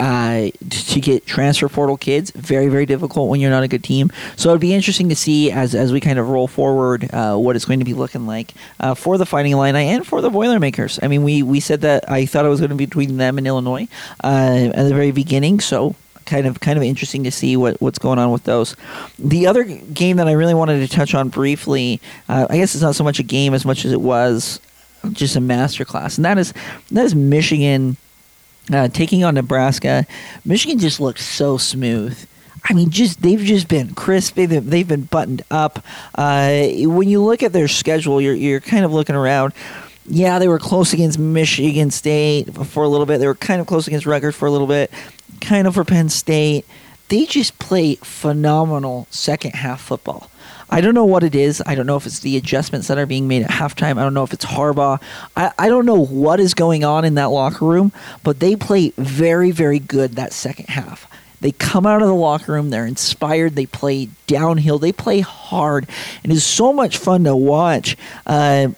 uh, 0.00 0.48
to 0.70 1.00
get 1.00 1.26
transfer 1.26 1.68
portal 1.68 1.96
kids. 1.96 2.30
Very 2.30 2.68
very 2.68 2.86
difficult 2.86 3.30
when 3.30 3.40
you're 3.40 3.50
not 3.50 3.62
a 3.62 3.68
good 3.68 3.84
team. 3.84 4.10
So 4.36 4.50
it'd 4.50 4.60
be 4.60 4.74
interesting 4.74 5.08
to 5.08 5.16
see 5.16 5.50
as 5.50 5.74
as 5.74 5.92
we 5.92 6.00
kind 6.00 6.18
of 6.18 6.28
roll 6.28 6.48
forward 6.48 7.12
uh, 7.12 7.36
what 7.36 7.56
it's 7.56 7.64
going 7.64 7.80
to 7.80 7.84
be 7.84 7.94
looking 7.94 8.26
like 8.26 8.54
uh, 8.80 8.94
for 8.94 9.18
the 9.18 9.26
Fighting 9.26 9.52
Illini 9.52 9.86
and 9.86 10.06
for 10.06 10.20
the 10.20 10.30
Boilermakers. 10.30 10.98
I 11.02 11.08
mean, 11.08 11.22
we 11.22 11.42
we 11.42 11.60
said 11.60 11.80
that 11.82 12.10
I 12.10 12.26
thought 12.26 12.44
it 12.44 12.48
was 12.48 12.60
going 12.60 12.70
to 12.70 12.76
be 12.76 12.86
between 12.86 13.16
them 13.16 13.38
and 13.38 13.46
Illinois 13.46 13.88
uh, 14.22 14.70
at 14.74 14.84
the 14.84 14.94
very 14.94 15.10
beginning. 15.10 15.60
So 15.60 15.94
kind 16.24 16.46
of 16.46 16.60
kind 16.60 16.76
of 16.76 16.82
interesting 16.82 17.24
to 17.24 17.30
see 17.30 17.56
what, 17.56 17.80
what's 17.80 17.98
going 17.98 18.18
on 18.18 18.30
with 18.30 18.44
those. 18.44 18.76
The 19.18 19.46
other 19.46 19.64
game 19.64 20.16
that 20.16 20.28
I 20.28 20.32
really 20.32 20.54
wanted 20.54 20.86
to 20.86 20.94
touch 20.94 21.14
on 21.14 21.28
briefly, 21.28 22.00
uh, 22.28 22.46
I 22.50 22.56
guess 22.56 22.74
it's 22.74 22.82
not 22.82 22.94
so 22.94 23.04
much 23.04 23.18
a 23.18 23.22
game 23.22 23.54
as 23.54 23.64
much 23.64 23.84
as 23.84 23.92
it 23.92 24.00
was 24.00 24.60
just 25.12 25.36
a 25.36 25.40
masterclass, 25.40 26.16
and 26.16 26.24
that 26.24 26.38
is 26.38 26.52
that 26.90 27.04
is 27.04 27.14
Michigan 27.14 27.96
uh, 28.72 28.88
taking 28.88 29.24
on 29.24 29.34
Nebraska. 29.34 30.06
Michigan 30.44 30.78
just 30.78 31.00
looked 31.00 31.20
so 31.20 31.56
smooth. 31.58 32.18
I 32.64 32.72
mean, 32.72 32.90
just 32.90 33.20
they've 33.20 33.40
just 33.40 33.68
been 33.68 33.94
crisp. 33.94 34.36
They've, 34.36 34.64
they've 34.64 34.88
been 34.88 35.02
buttoned 35.02 35.42
up. 35.50 35.84
Uh, 36.14 36.68
when 36.84 37.08
you 37.08 37.22
look 37.22 37.42
at 37.42 37.52
their 37.52 37.68
schedule, 37.68 38.20
you're 38.20 38.34
you're 38.34 38.60
kind 38.60 38.84
of 38.84 38.92
looking 38.92 39.16
around. 39.16 39.52
Yeah, 40.06 40.38
they 40.38 40.48
were 40.48 40.58
close 40.58 40.92
against 40.92 41.18
Michigan 41.18 41.90
State 41.90 42.54
for 42.66 42.82
a 42.82 42.88
little 42.88 43.06
bit. 43.06 43.18
They 43.18 43.26
were 43.26 43.34
kind 43.34 43.60
of 43.60 43.66
close 43.66 43.86
against 43.86 44.06
Rutgers 44.06 44.34
for 44.34 44.46
a 44.46 44.50
little 44.50 44.66
bit 44.66 44.90
kind 45.44 45.66
of 45.66 45.74
for 45.74 45.84
Penn 45.84 46.08
State. 46.08 46.66
They 47.08 47.26
just 47.26 47.58
play 47.58 47.96
phenomenal 47.96 49.06
second 49.10 49.54
half 49.54 49.80
football. 49.80 50.30
I 50.70 50.80
don't 50.80 50.94
know 50.94 51.04
what 51.04 51.22
it 51.22 51.34
is. 51.34 51.62
I 51.66 51.74
don't 51.74 51.86
know 51.86 51.96
if 51.96 52.06
it's 52.06 52.20
the 52.20 52.36
adjustments 52.36 52.88
that 52.88 52.98
are 52.98 53.06
being 53.06 53.28
made 53.28 53.42
at 53.42 53.50
halftime. 53.50 53.98
I 53.98 54.02
don't 54.02 54.14
know 54.14 54.24
if 54.24 54.32
it's 54.32 54.44
Harbaugh. 54.44 55.00
I, 55.36 55.52
I 55.58 55.68
don't 55.68 55.86
know 55.86 56.04
what 56.04 56.40
is 56.40 56.54
going 56.54 56.82
on 56.82 57.04
in 57.04 57.14
that 57.14 57.26
locker 57.26 57.64
room, 57.64 57.92
but 58.22 58.40
they 58.40 58.56
play 58.56 58.92
very, 58.96 59.50
very 59.50 59.78
good 59.78 60.12
that 60.12 60.32
second 60.32 60.70
half. 60.70 61.08
They 61.40 61.52
come 61.52 61.86
out 61.86 62.00
of 62.00 62.08
the 62.08 62.14
locker 62.14 62.52
room, 62.52 62.70
they're 62.70 62.86
inspired, 62.86 63.54
they 63.54 63.66
play 63.66 64.08
downhill, 64.26 64.78
they 64.78 64.92
play 64.92 65.20
hard, 65.20 65.86
and 66.22 66.32
it's 66.32 66.42
so 66.42 66.72
much 66.72 66.96
fun 66.96 67.24
to 67.24 67.36
watch. 67.36 67.98
Uh, 68.26 68.68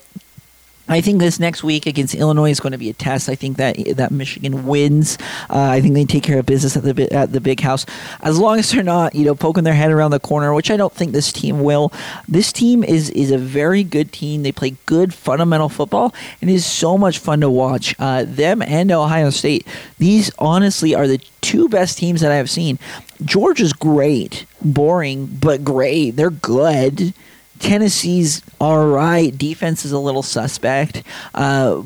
I 0.89 1.01
think 1.01 1.19
this 1.19 1.41
next 1.41 1.65
week 1.65 1.87
against 1.87 2.15
Illinois 2.15 2.51
is 2.51 2.61
going 2.61 2.73
to 2.73 2.79
be 2.79 2.91
a 2.91 2.93
test. 2.93 3.29
I 3.29 3.35
think 3.35 3.57
that 3.57 3.77
that 3.97 4.13
Michigan 4.13 4.67
wins. 4.67 5.19
Uh, 5.51 5.71
I 5.71 5.81
think 5.81 5.95
they 5.95 6.05
take 6.05 6.23
care 6.23 6.39
of 6.39 6.47
business 6.47 6.77
at 6.77 6.83
the 6.85 7.13
at 7.13 7.33
the 7.33 7.41
big 7.41 7.61
house, 7.61 7.87
as 8.21 8.39
long 8.39 8.59
as 8.59 8.71
they're 8.71 8.83
not 8.83 9.15
you 9.15 9.25
know 9.25 9.35
poking 9.35 9.65
their 9.65 9.75
head 9.75 9.91
around 9.91 10.13
the 10.13 10.21
corner, 10.21 10.55
which 10.55 10.71
I 10.71 10.77
don't 10.77 10.93
think 10.93 11.13
this 11.13 11.33
team 11.33 11.63
will. 11.63 11.93
This 12.29 12.53
team 12.53 12.85
is 12.85 13.11
is 13.11 13.31
a 13.31 13.39
very 13.39 13.83
good 13.83 14.13
team. 14.13 14.43
They 14.43 14.53
play 14.53 14.77
good 14.87 15.13
fundamental 15.13 15.69
football, 15.69 16.15
and 16.41 16.51
it 16.51 16.55
is 16.55 16.67
so 16.67 16.97
much 16.97 17.19
fun 17.19 17.41
to 17.41 17.51
watch. 17.51 17.95
Uh, 17.99 18.25
them 18.25 18.63
and 18.63 18.93
Ohio 18.93 19.31
State. 19.31 19.67
These 19.99 20.31
honestly 20.39 20.95
are 20.95 21.09
the 21.09 21.19
two 21.41 21.69
best 21.69 21.99
teams 21.99 22.21
that 22.21 22.31
I 22.31 22.37
have 22.37 22.51
seen. 22.51 22.79
Georgia's 23.25 23.73
great, 23.73 24.47
boring 24.63 25.27
but 25.27 25.65
great. 25.65 26.13
They're 26.13 26.31
good. 26.31 27.15
Tennessee's 27.59 28.43
all 28.61 28.87
right. 28.87 29.37
Defense 29.37 29.85
is 29.85 29.93
a 29.93 29.99
little 29.99 30.23
suspect. 30.23 31.03
Uh, 31.35 31.83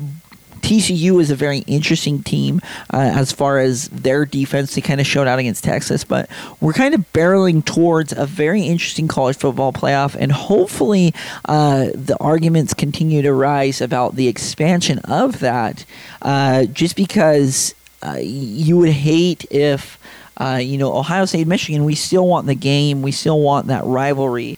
TCU 0.61 1.19
is 1.19 1.31
a 1.31 1.35
very 1.35 1.59
interesting 1.59 2.21
team 2.21 2.61
uh, 2.93 3.11
as 3.15 3.31
far 3.31 3.59
as 3.59 3.89
their 3.89 4.25
defense. 4.25 4.75
They 4.75 4.81
kind 4.81 5.01
of 5.01 5.07
showed 5.07 5.27
out 5.27 5.39
against 5.39 5.63
Texas, 5.63 6.03
but 6.03 6.29
we're 6.59 6.73
kind 6.73 6.93
of 6.93 7.11
barreling 7.13 7.65
towards 7.65 8.13
a 8.13 8.25
very 8.25 8.61
interesting 8.61 9.07
college 9.07 9.37
football 9.37 9.73
playoff, 9.73 10.15
and 10.15 10.31
hopefully 10.31 11.13
uh, 11.45 11.87
the 11.93 12.15
arguments 12.19 12.73
continue 12.73 13.21
to 13.21 13.33
rise 13.33 13.81
about 13.81 14.15
the 14.15 14.27
expansion 14.27 14.99
of 14.99 15.39
that. 15.39 15.83
Uh, 16.21 16.65
just 16.65 16.95
because 16.95 17.73
uh, 18.03 18.17
you 18.21 18.77
would 18.77 18.89
hate 18.89 19.45
if 19.51 19.99
uh, 20.39 20.55
you 20.55 20.77
know, 20.77 20.95
Ohio 20.95 21.25
State, 21.25 21.45
Michigan, 21.45 21.83
we 21.85 21.93
still 21.93 22.27
want 22.27 22.47
the 22.47 22.55
game. 22.55 23.03
We 23.03 23.11
still 23.11 23.39
want 23.39 23.67
that 23.67 23.83
rivalry 23.85 24.57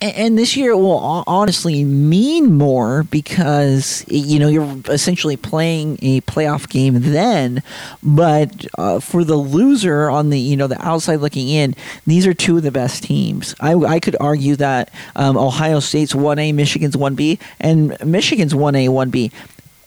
and 0.00 0.38
this 0.38 0.56
year 0.56 0.70
it 0.72 0.76
will 0.76 1.24
honestly 1.26 1.84
mean 1.84 2.54
more 2.54 3.02
because 3.04 4.04
you 4.08 4.38
know 4.38 4.48
you're 4.48 4.80
essentially 4.88 5.36
playing 5.36 5.98
a 6.02 6.20
playoff 6.22 6.68
game 6.68 6.94
then 6.98 7.62
but 8.02 8.66
uh, 8.78 8.98
for 9.00 9.24
the 9.24 9.36
loser 9.36 10.08
on 10.08 10.30
the 10.30 10.38
you 10.38 10.56
know 10.56 10.66
the 10.66 10.80
outside 10.86 11.16
looking 11.16 11.48
in 11.48 11.74
these 12.06 12.26
are 12.26 12.34
two 12.34 12.56
of 12.56 12.62
the 12.62 12.70
best 12.70 13.02
teams. 13.04 13.54
I, 13.60 13.74
I 13.74 14.00
could 14.00 14.16
argue 14.20 14.56
that 14.56 14.92
um, 15.16 15.36
ohio 15.36 15.80
state's 15.80 16.12
1a 16.12 16.54
michigan's 16.54 16.96
1b 16.96 17.38
and 17.60 17.96
michigan's 18.04 18.54
1a 18.54 18.88
1b 18.88 19.32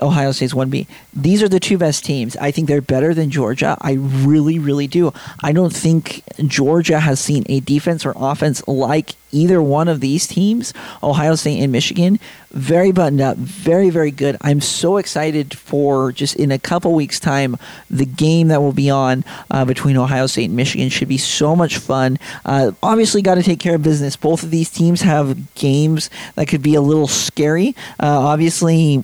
Ohio 0.04 0.32
State's 0.32 0.54
1B. 0.54 0.88
These 1.14 1.42
are 1.42 1.50
the 1.50 1.60
two 1.60 1.78
best 1.78 2.04
teams. 2.04 2.36
I 2.38 2.52
think 2.52 2.68
they're 2.68 2.82
better 2.82 3.14
than 3.14 3.30
Georgia. 3.30 3.78
I 3.82 3.94
really, 3.94 4.60
really 4.60 4.88
do. 4.88 5.14
I 5.42 5.52
don't 5.52 5.74
think 5.74 6.24
Georgia 6.46 7.00
has 7.00 7.20
seen 7.20 7.44
a 7.48 7.62
defense 7.62 8.06
or 8.06 8.14
offense 8.16 8.68
like 8.68 9.16
either 9.34 9.62
one 9.62 9.88
of 9.88 10.00
these 10.00 10.28
teams, 10.28 10.74
Ohio 11.02 11.36
State 11.36 11.60
and 11.60 11.72
Michigan. 11.72 12.20
Very 12.52 12.92
buttoned 12.92 13.22
up, 13.22 13.36
very, 13.38 13.90
very 13.90 14.12
good. 14.12 14.38
I'm 14.42 14.62
so 14.62 14.98
excited 14.98 15.58
for 15.58 16.12
just 16.12 16.36
in 16.36 16.52
a 16.52 16.60
couple 16.60 16.94
weeks' 16.94 17.20
time, 17.20 17.58
the 17.90 18.06
game 18.06 18.50
that 18.50 18.62
will 18.62 18.74
be 18.74 18.92
on 18.92 19.26
uh, 19.50 19.66
between 19.66 19.98
Ohio 19.98 20.28
State 20.28 20.46
and 20.46 20.56
Michigan 20.56 20.90
should 20.90 21.08
be 21.08 21.18
so 21.18 21.56
much 21.56 21.78
fun. 21.78 22.20
Uh, 22.46 22.72
obviously, 22.84 23.24
got 23.24 23.36
to 23.36 23.44
take 23.44 23.60
care 23.60 23.76
of 23.76 23.82
business. 23.82 24.16
Both 24.16 24.44
of 24.44 24.52
these 24.52 24.70
teams 24.70 25.02
have 25.02 25.56
games 25.56 26.12
that 26.36 26.48
could 26.48 26.62
be 26.62 26.76
a 26.76 26.82
little 26.82 27.08
scary. 27.08 27.76
Uh, 28.00 28.20
obviously, 28.20 29.04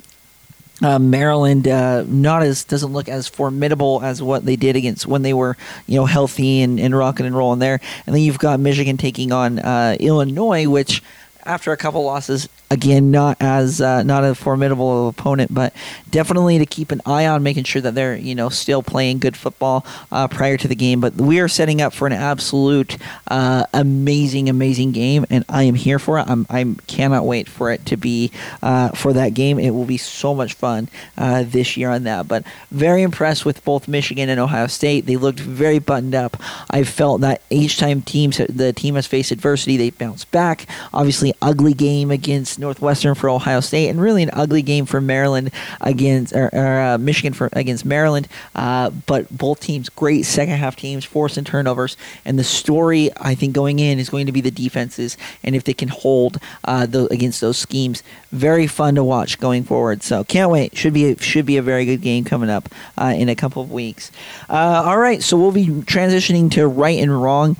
uh, 0.81 0.99
Maryland 0.99 1.67
uh, 1.67 2.03
not 2.07 2.43
as 2.43 2.63
doesn't 2.63 2.93
look 2.93 3.09
as 3.09 3.27
formidable 3.27 4.01
as 4.03 4.21
what 4.21 4.45
they 4.45 4.55
did 4.55 4.75
against 4.75 5.05
when 5.05 5.21
they 5.21 5.33
were 5.33 5.57
you 5.87 5.95
know 5.95 6.05
healthy 6.05 6.61
and, 6.61 6.79
and 6.79 6.95
rocking 6.95 7.25
and 7.25 7.35
rolling 7.35 7.59
there, 7.59 7.79
and 8.05 8.15
then 8.15 8.21
you've 8.21 8.39
got 8.39 8.59
Michigan 8.59 8.97
taking 8.97 9.31
on 9.31 9.59
uh, 9.59 9.95
Illinois, 9.99 10.67
which 10.67 11.03
after 11.45 11.71
a 11.71 11.77
couple 11.77 12.03
losses 12.03 12.47
again, 12.71 13.11
not 13.11 13.37
as 13.39 13.81
uh, 13.81 14.03
not 14.03 14.23
a 14.23 14.35
formidable 14.35 15.09
opponent, 15.09 15.53
but 15.53 15.73
definitely 16.09 16.59
to 16.59 16.65
keep 16.65 16.91
an 16.91 17.01
eye 17.05 17.25
on, 17.25 17.43
making 17.43 17.63
sure 17.63 17.81
that 17.81 17.95
they're 17.95 18.15
you 18.15 18.35
know 18.35 18.49
still 18.49 18.83
playing 18.83 19.19
good 19.19 19.35
football 19.35 19.85
uh, 20.11 20.27
prior 20.27 20.57
to 20.57 20.67
the 20.67 20.75
game. 20.75 20.99
But 20.99 21.15
we 21.15 21.39
are 21.39 21.47
setting 21.47 21.81
up 21.81 21.93
for 21.93 22.07
an 22.07 22.13
absolute 22.13 22.97
uh, 23.27 23.65
amazing, 23.73 24.49
amazing 24.49 24.91
game, 24.91 25.25
and 25.29 25.43
I 25.49 25.63
am 25.63 25.75
here 25.75 25.99
for 25.99 26.19
it. 26.19 26.27
I'm 26.27 26.45
I 26.49 26.75
cannot 26.87 27.25
wait 27.25 27.47
for 27.47 27.71
it 27.71 27.85
to 27.87 27.97
be 27.97 28.31
uh, 28.61 28.89
for 28.89 29.13
that 29.13 29.33
game. 29.33 29.59
It 29.59 29.71
will 29.71 29.85
be 29.85 29.97
so 29.97 30.33
much 30.35 30.53
fun 30.53 30.89
uh, 31.17 31.43
this 31.45 31.77
year 31.77 31.89
on 31.89 32.03
that. 32.03 32.27
But 32.27 32.43
very 32.71 33.01
impressed 33.01 33.45
with 33.45 33.63
both 33.63 33.87
Michigan 33.87 34.29
and 34.29 34.39
Ohio 34.39 34.67
State. 34.67 35.05
They 35.05 35.17
looked 35.17 35.39
very 35.39 35.79
buttoned 35.79 36.15
up. 36.15 36.37
I 36.69 36.83
felt 36.83 37.21
that 37.21 37.41
each 37.49 37.77
time 37.77 38.01
teams 38.01 38.37
the 38.37 38.73
team 38.73 38.95
has 38.95 39.07
faced 39.07 39.31
adversity, 39.31 39.77
they 39.77 39.89
bounce 39.89 40.25
back. 40.25 40.67
Obviously, 40.93 41.33
ugly 41.41 41.73
game 41.73 42.11
against 42.11 42.58
Northwestern 42.59 43.15
for 43.15 43.29
Ohio 43.29 43.59
State, 43.59 43.89
and 43.89 44.01
really 44.01 44.23
an 44.23 44.29
ugly 44.33 44.61
game 44.61 44.85
for 44.85 45.01
Maryland 45.01 45.51
against 45.81 46.33
or, 46.33 46.49
or 46.53 46.79
uh, 46.81 46.97
Michigan 46.97 47.33
for 47.33 47.49
against 47.53 47.85
Maryland. 47.85 48.27
Uh, 48.55 48.89
but 48.89 49.29
both 49.35 49.59
teams, 49.59 49.89
great 49.89 50.25
second 50.25 50.57
half 50.57 50.75
teams, 50.75 51.05
forcing 51.05 51.43
turnovers, 51.43 51.97
and 52.25 52.37
the 52.37 52.43
story 52.43 53.09
I 53.17 53.35
think 53.35 53.53
going 53.53 53.79
in 53.79 53.99
is 53.99 54.09
going 54.09 54.25
to 54.25 54.31
be 54.31 54.41
the 54.41 54.51
defenses 54.51 55.17
and 55.43 55.55
if 55.55 55.63
they 55.63 55.73
can 55.73 55.89
hold 55.89 56.37
uh, 56.65 56.85
the, 56.85 57.05
against 57.11 57.41
those 57.41 57.57
schemes. 57.57 58.03
Very 58.31 58.67
fun 58.67 58.95
to 58.95 59.03
watch 59.03 59.39
going 59.39 59.63
forward. 59.63 60.03
So 60.03 60.23
can't 60.23 60.51
wait. 60.51 60.77
Should 60.77 60.93
be 60.93 61.15
should 61.15 61.45
be 61.45 61.57
a 61.57 61.61
very 61.61 61.85
good 61.85 62.01
game 62.01 62.23
coming 62.23 62.49
up 62.49 62.69
uh, 62.97 63.13
in 63.15 63.29
a 63.29 63.35
couple 63.35 63.61
of 63.61 63.71
weeks. 63.71 64.11
Uh, 64.49 64.83
all 64.85 64.97
right, 64.97 65.23
so 65.23 65.37
we'll 65.37 65.51
be 65.51 65.67
transitioning 65.67 66.51
to 66.51 66.67
right 66.67 66.99
and 66.99 67.21
wrong 67.21 67.55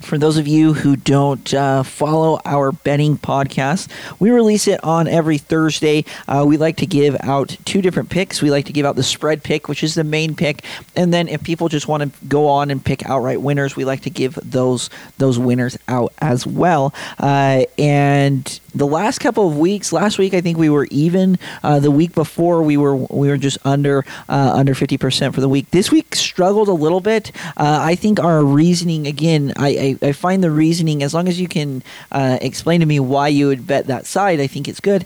for 0.00 0.18
those 0.18 0.36
of 0.36 0.46
you 0.46 0.74
who 0.74 0.96
don't 0.96 1.52
uh, 1.52 1.82
follow 1.82 2.40
our 2.44 2.72
betting 2.72 3.18
podcast, 3.18 3.88
we 4.18 4.30
release 4.30 4.68
it 4.68 4.82
on 4.84 5.08
every 5.08 5.38
Thursday. 5.38 6.04
Uh, 6.26 6.44
we 6.46 6.56
like 6.56 6.76
to 6.76 6.86
give 6.86 7.16
out 7.20 7.56
two 7.64 7.82
different 7.82 8.10
picks. 8.10 8.40
We 8.40 8.50
like 8.50 8.66
to 8.66 8.72
give 8.72 8.86
out 8.86 8.96
the 8.96 9.02
spread 9.02 9.42
pick, 9.42 9.68
which 9.68 9.82
is 9.82 9.94
the 9.94 10.04
main 10.04 10.34
pick, 10.34 10.64
and 10.96 11.12
then 11.12 11.28
if 11.28 11.42
people 11.42 11.68
just 11.68 11.88
want 11.88 12.02
to 12.02 12.26
go 12.26 12.46
on 12.46 12.70
and 12.70 12.84
pick 12.84 13.04
outright 13.06 13.40
winners, 13.40 13.76
we 13.76 13.84
like 13.84 14.02
to 14.02 14.10
give 14.10 14.38
those 14.42 14.90
those 15.18 15.38
winners 15.38 15.78
out 15.88 16.12
as 16.18 16.46
well. 16.46 16.94
Uh, 17.18 17.64
and 17.78 18.60
the 18.74 18.86
last 18.86 19.18
couple 19.18 19.48
of 19.48 19.58
weeks, 19.58 19.92
last 19.92 20.18
week 20.18 20.34
I 20.34 20.40
think 20.40 20.58
we 20.58 20.70
were 20.70 20.86
even. 20.90 21.38
Uh, 21.62 21.80
the 21.80 21.90
week 21.90 22.14
before 22.14 22.62
we 22.62 22.76
were 22.76 22.96
we 22.96 23.28
were 23.28 23.36
just 23.36 23.58
under 23.64 24.04
uh, 24.28 24.52
under 24.54 24.74
fifty 24.74 24.96
percent 24.96 25.34
for 25.34 25.40
the 25.40 25.48
week. 25.48 25.70
This 25.70 25.90
week 25.90 26.14
struggled 26.14 26.68
a 26.68 26.72
little 26.72 27.00
bit. 27.00 27.32
Uh, 27.56 27.78
I 27.82 27.94
think 27.94 28.20
our 28.20 28.44
reasoning 28.44 29.06
again. 29.06 29.52
I, 29.56 29.68
I, 29.68 29.87
I 30.02 30.12
find 30.12 30.42
the 30.42 30.50
reasoning 30.50 31.02
as 31.02 31.14
long 31.14 31.28
as 31.28 31.40
you 31.40 31.48
can 31.48 31.82
uh, 32.12 32.38
explain 32.40 32.80
to 32.80 32.86
me 32.86 33.00
why 33.00 33.28
you 33.28 33.48
would 33.48 33.66
bet 33.66 33.86
that 33.86 34.06
side. 34.06 34.40
I 34.40 34.46
think 34.46 34.68
it's 34.68 34.80
good. 34.80 35.04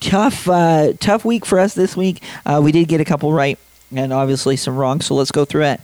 Tough 0.00 0.48
uh, 0.48 0.92
tough 1.00 1.24
week 1.24 1.44
for 1.46 1.58
us 1.58 1.74
this 1.74 1.96
week. 1.96 2.22
Uh, 2.46 2.60
we 2.62 2.72
did 2.72 2.88
get 2.88 3.00
a 3.00 3.04
couple 3.04 3.32
right 3.32 3.58
and 3.94 4.12
obviously 4.12 4.56
some 4.56 4.76
wrong. 4.76 5.00
So 5.00 5.14
let's 5.14 5.30
go 5.30 5.44
through 5.44 5.64
it. 5.64 5.80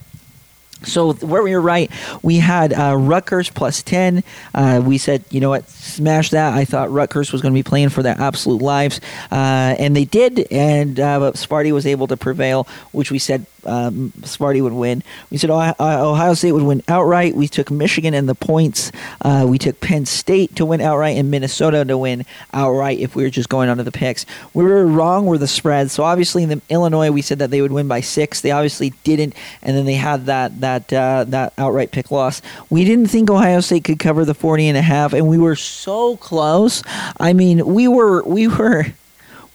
So 0.83 1.13
where 1.13 1.43
we 1.43 1.53
were 1.53 1.61
right, 1.61 1.91
we 2.21 2.37
had 2.37 2.73
uh, 2.73 2.95
Rutgers 2.97 3.49
plus 3.49 3.81
ten. 3.83 4.23
Uh, 4.53 4.81
we 4.83 4.97
said, 4.97 5.23
you 5.29 5.39
know 5.39 5.49
what, 5.49 5.67
smash 5.69 6.29
that. 6.31 6.53
I 6.53 6.65
thought 6.65 6.91
Rutgers 6.91 7.31
was 7.31 7.41
going 7.41 7.53
to 7.53 7.57
be 7.57 7.63
playing 7.63 7.89
for 7.89 8.03
their 8.03 8.19
absolute 8.19 8.61
lives, 8.61 8.99
uh, 9.31 9.75
and 9.79 9.95
they 9.95 10.05
did. 10.05 10.47
And 10.51 10.99
uh, 10.99 11.31
Sparty 11.33 11.71
was 11.71 11.85
able 11.85 12.07
to 12.07 12.17
prevail, 12.17 12.67
which 12.91 13.11
we 13.11 13.19
said 13.19 13.45
um, 13.65 14.13
Sparty 14.21 14.61
would 14.61 14.73
win. 14.73 15.03
We 15.29 15.37
said 15.37 15.49
Ohio 15.49 16.33
State 16.33 16.51
would 16.53 16.63
win 16.63 16.83
outright. 16.87 17.35
We 17.35 17.47
took 17.47 17.69
Michigan 17.71 18.13
and 18.13 18.29
the 18.29 18.35
points. 18.35 18.91
Uh, 19.21 19.45
we 19.47 19.57
took 19.57 19.79
Penn 19.81 20.05
State 20.05 20.55
to 20.55 20.65
win 20.65 20.81
outright 20.81 21.17
and 21.17 21.29
Minnesota 21.31 21.83
to 21.85 21.97
win 21.97 22.25
outright. 22.53 22.99
If 22.99 23.15
we 23.15 23.23
were 23.23 23.29
just 23.29 23.49
going 23.49 23.69
onto 23.69 23.83
the 23.83 23.91
picks, 23.91 24.25
we 24.53 24.63
were 24.63 24.85
wrong. 24.85 25.25
with 25.25 25.41
the 25.41 25.47
spreads. 25.47 25.93
So 25.93 26.03
obviously 26.03 26.43
in 26.43 26.49
the 26.49 26.61
Illinois, 26.69 27.11
we 27.11 27.21
said 27.21 27.39
that 27.39 27.51
they 27.51 27.61
would 27.61 27.71
win 27.71 27.87
by 27.87 28.01
six. 28.01 28.41
They 28.41 28.51
obviously 28.51 28.91
didn't, 29.03 29.33
and 29.61 29.75
then 29.75 29.85
they 29.85 29.95
had 29.95 30.25
that 30.27 30.59
that 30.61 30.66
uh, 30.93 31.23
that 31.25 31.53
outright 31.57 31.91
pick 31.91 32.11
loss. 32.11 32.41
We 32.69 32.85
didn't 32.85 33.07
think 33.07 33.29
Ohio 33.29 33.59
State 33.61 33.83
could 33.83 33.99
cover 33.99 34.25
the 34.25 34.33
40 34.33 34.67
and 34.67 34.77
a 34.77 34.81
half, 34.81 35.13
and 35.13 35.27
we 35.27 35.37
were 35.37 35.55
so 35.55 36.17
close. 36.17 36.83
I 37.19 37.33
mean, 37.33 37.65
we 37.65 37.87
were 37.87 38.23
we 38.23 38.47
were 38.47 38.85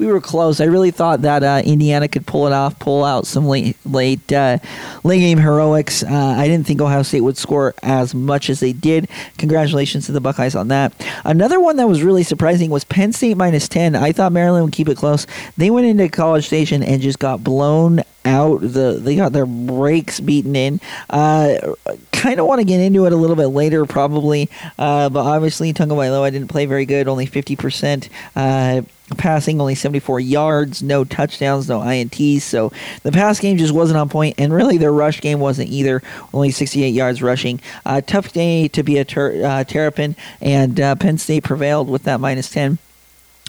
we 0.02 0.12
were 0.12 0.20
close. 0.20 0.60
I 0.60 0.64
really 0.64 0.90
thought 0.90 1.22
that 1.22 1.42
uh, 1.42 1.62
Indiana 1.64 2.08
could 2.08 2.26
pull 2.26 2.46
it 2.46 2.52
off, 2.52 2.78
pull 2.78 3.04
out 3.04 3.26
some 3.26 3.46
late 3.46 3.76
late 3.86 4.32
uh, 4.32 4.58
late 5.04 5.20
game 5.20 5.38
heroics. 5.38 6.02
Uh, 6.02 6.34
I 6.36 6.48
didn't 6.48 6.66
think 6.66 6.80
Ohio 6.80 7.02
State 7.02 7.20
would 7.20 7.36
score 7.36 7.74
as 7.82 8.14
much 8.14 8.50
as 8.50 8.60
they 8.60 8.72
did. 8.72 9.08
Congratulations 9.38 10.06
to 10.06 10.12
the 10.12 10.20
Buckeyes 10.20 10.54
on 10.54 10.68
that. 10.68 10.92
Another 11.24 11.60
one 11.60 11.76
that 11.76 11.88
was 11.88 12.02
really 12.02 12.24
surprising 12.24 12.70
was 12.70 12.84
Penn 12.84 13.12
State 13.12 13.36
minus 13.36 13.68
ten. 13.68 13.94
I 13.94 14.12
thought 14.12 14.32
Maryland 14.32 14.64
would 14.64 14.74
keep 14.74 14.88
it 14.88 14.96
close. 14.96 15.26
They 15.56 15.70
went 15.70 15.86
into 15.86 16.08
College 16.08 16.46
Station 16.46 16.82
and 16.82 17.00
just 17.00 17.18
got 17.18 17.44
blown 17.44 18.02
out. 18.24 18.60
The 18.60 18.98
they 19.00 19.16
got 19.16 19.32
their 19.32 19.46
brakes 19.46 20.20
beaten 20.20 20.56
in. 20.56 20.80
Uh, 21.10 21.74
kind 22.12 22.38
of 22.38 22.46
want 22.46 22.60
to 22.60 22.64
get 22.64 22.80
into 22.80 23.06
it 23.06 23.12
a 23.12 23.16
little 23.16 23.36
bit 23.36 23.48
later, 23.48 23.84
probably. 23.84 24.48
Uh, 24.78 25.08
but 25.08 25.24
obviously, 25.24 25.72
Tagovailoa 25.72 26.30
didn't 26.32 26.48
play 26.48 26.66
very 26.66 26.86
good. 26.86 27.08
Only 27.08 27.26
fifty 27.26 27.56
percent. 27.56 28.08
Uh, 28.34 28.82
passing 29.16 29.60
only 29.60 29.74
74 29.74 30.20
yards, 30.20 30.82
no 30.82 31.04
touchdowns, 31.04 31.68
no 31.68 31.80
INTs. 31.80 32.42
So 32.42 32.72
the 33.02 33.12
pass 33.12 33.40
game 33.40 33.56
just 33.56 33.72
wasn't 33.72 33.98
on 33.98 34.08
point, 34.08 34.36
and 34.38 34.52
really 34.52 34.78
their 34.78 34.92
rush 34.92 35.20
game 35.20 35.40
wasn't 35.40 35.70
either. 35.70 36.02
Only 36.32 36.50
68 36.50 36.90
yards 36.90 37.22
rushing. 37.22 37.60
Uh, 37.84 38.00
tough 38.00 38.32
day 38.32 38.68
to 38.68 38.82
be 38.82 38.98
a 38.98 39.04
ter- 39.04 39.44
uh, 39.44 39.64
Terrapin, 39.64 40.16
and 40.40 40.80
uh, 40.80 40.94
Penn 40.96 41.18
State 41.18 41.44
prevailed 41.44 41.88
with 41.88 42.04
that 42.04 42.20
minus 42.20 42.50
10 42.50 42.78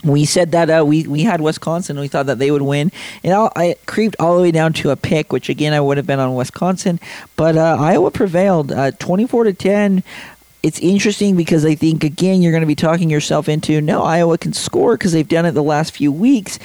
we 0.03 0.25
said 0.25 0.51
that 0.51 0.69
uh, 0.69 0.83
we 0.85 1.07
we 1.07 1.23
had 1.23 1.41
Wisconsin. 1.41 1.99
We 1.99 2.07
thought 2.07 2.25
that 2.25 2.39
they 2.39 2.51
would 2.51 2.61
win, 2.61 2.91
and 3.23 3.33
I, 3.33 3.49
I, 3.55 3.75
creeped 3.85 4.15
all 4.19 4.35
the 4.35 4.41
way 4.41 4.51
down 4.51 4.73
to 4.73 4.89
a 4.89 4.95
pick, 4.95 5.31
which 5.31 5.49
again 5.49 5.73
I 5.73 5.79
would 5.79 5.97
have 5.97 6.05
been 6.05 6.19
on 6.19 6.35
Wisconsin, 6.35 6.99
but 7.35 7.55
uh, 7.55 7.77
Iowa 7.79 8.11
prevailed, 8.11 8.71
uh, 8.71 8.91
twenty 8.91 9.25
four 9.25 9.45
to 9.45 9.53
ten. 9.53 10.03
It's 10.63 10.79
interesting 10.79 11.35
because 11.35 11.65
I 11.65 11.75
think 11.75 12.05
again 12.05 12.41
you're 12.41 12.53
going 12.53 12.61
to 12.61 12.67
be 12.67 12.73
talking 12.73 13.09
yourself 13.09 13.49
into 13.49 13.81
no 13.81 14.01
Iowa 14.01 14.37
can 14.37 14.53
score 14.53 14.97
because 14.97 15.11
they've 15.11 15.27
done 15.27 15.45
it 15.45 15.51
the 15.51 15.61
last 15.61 15.91
few 15.91 16.09
weeks. 16.09 16.57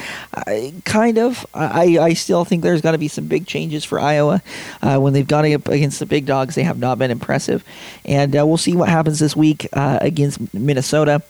kind 0.85 1.19
of, 1.19 1.45
I, 1.53 1.99
I 1.99 2.15
still 2.15 2.45
think 2.45 2.63
there's 2.63 2.81
got 2.81 2.93
to 2.93 2.99
be 2.99 3.09
some 3.09 3.27
big 3.27 3.49
changes 3.49 3.85
for 3.85 3.99
Iowa 3.99 4.41
uh, 4.83 4.99
when 5.01 5.15
they've 5.15 5.27
gone 5.27 5.53
up 5.53 5.67
against 5.67 5.99
the 5.99 6.07
big 6.07 6.27
dogs. 6.27 6.55
They 6.55 6.63
have 6.63 6.79
not 6.79 6.99
been 6.99 7.11
impressive, 7.11 7.65
and 8.05 8.37
uh, 8.37 8.47
we'll 8.47 8.57
see 8.57 8.77
what 8.77 8.89
happens 8.89 9.19
this 9.19 9.35
week 9.35 9.67
uh, 9.73 9.99
against 10.01 10.55
Minnesota. 10.55 11.21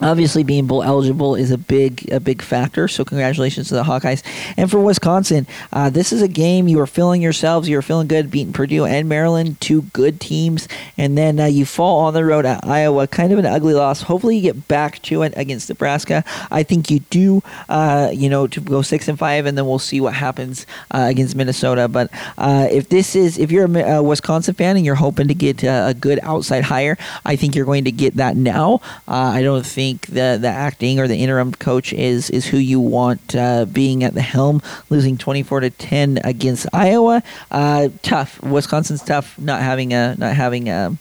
Obviously, 0.00 0.42
being 0.42 0.66
bowl 0.66 0.82
eligible 0.82 1.34
is 1.34 1.50
a 1.50 1.58
big 1.58 2.10
a 2.12 2.20
big 2.20 2.42
factor. 2.42 2.88
So, 2.88 3.04
congratulations 3.04 3.68
to 3.68 3.74
the 3.74 3.84
Hawkeyes. 3.84 4.22
And 4.56 4.70
for 4.70 4.80
Wisconsin, 4.80 5.46
uh, 5.72 5.90
this 5.90 6.12
is 6.12 6.20
a 6.20 6.28
game 6.28 6.68
you 6.68 6.80
are 6.80 6.86
feeling 6.86 7.22
yourselves. 7.22 7.68
You 7.68 7.78
are 7.78 7.82
feeling 7.82 8.08
good, 8.08 8.30
beating 8.30 8.52
Purdue 8.52 8.84
and 8.84 9.08
Maryland, 9.08 9.60
two 9.60 9.82
good 9.82 10.20
teams, 10.20 10.68
and 10.98 11.16
then 11.16 11.38
uh, 11.38 11.46
you 11.46 11.64
fall 11.64 12.00
on 12.00 12.14
the 12.14 12.24
road 12.24 12.44
at 12.44 12.66
Iowa. 12.66 13.06
Kind 13.06 13.32
of 13.32 13.38
an 13.38 13.46
ugly 13.46 13.74
loss. 13.74 14.02
Hopefully, 14.02 14.36
you 14.36 14.42
get 14.42 14.68
back 14.68 15.00
to 15.02 15.22
it 15.22 15.32
against 15.36 15.68
Nebraska. 15.68 16.24
I 16.50 16.62
think 16.62 16.90
you 16.90 17.00
do. 17.00 17.42
Uh, 17.68 18.10
you 18.12 18.28
know, 18.28 18.46
to 18.46 18.60
go 18.60 18.82
six 18.82 19.08
and 19.08 19.18
five, 19.18 19.46
and 19.46 19.56
then 19.56 19.66
we'll 19.66 19.78
see 19.78 20.00
what 20.00 20.14
happens 20.14 20.66
uh, 20.90 21.06
against 21.08 21.36
Minnesota. 21.36 21.88
But 21.88 22.10
uh, 22.36 22.66
if 22.70 22.88
this 22.88 23.14
is 23.14 23.38
if 23.38 23.50
you're 23.50 23.66
a, 23.66 23.96
a, 23.96 24.02
Wisconsin 24.02 24.54
fan 24.54 24.76
and 24.76 24.84
you're 24.84 24.94
hoping 24.94 25.28
to 25.28 25.34
get 25.34 25.62
uh, 25.62 25.86
a 25.88 25.94
good 25.94 26.18
outside 26.22 26.64
hire, 26.64 26.98
I 27.24 27.36
think 27.36 27.54
you're 27.54 27.64
going 27.64 27.84
to 27.84 27.92
get 27.92 28.16
that 28.16 28.36
now. 28.36 28.80
I 29.06 29.42
don't 29.42 29.64
think 29.64 29.83
think 29.84 30.06
the 30.06 30.38
the 30.40 30.48
acting 30.48 30.98
or 30.98 31.06
the 31.06 31.16
interim 31.16 31.52
coach 31.52 31.92
is 31.92 32.30
is 32.30 32.46
who 32.46 32.56
you 32.56 32.80
want 32.80 33.34
uh, 33.34 33.66
being 33.66 34.02
at 34.02 34.14
the 34.14 34.22
helm. 34.22 34.62
Losing 34.88 35.18
twenty 35.18 35.42
four 35.42 35.60
to 35.60 35.70
ten 35.70 36.18
against 36.24 36.66
Iowa, 36.72 37.22
uh, 37.50 37.88
tough. 38.02 38.42
Wisconsin's 38.42 39.02
tough. 39.02 39.38
Not 39.38 39.60
having 39.60 39.92
a 39.92 40.14
not 40.16 40.34
having 40.34 40.68
a 40.68 40.96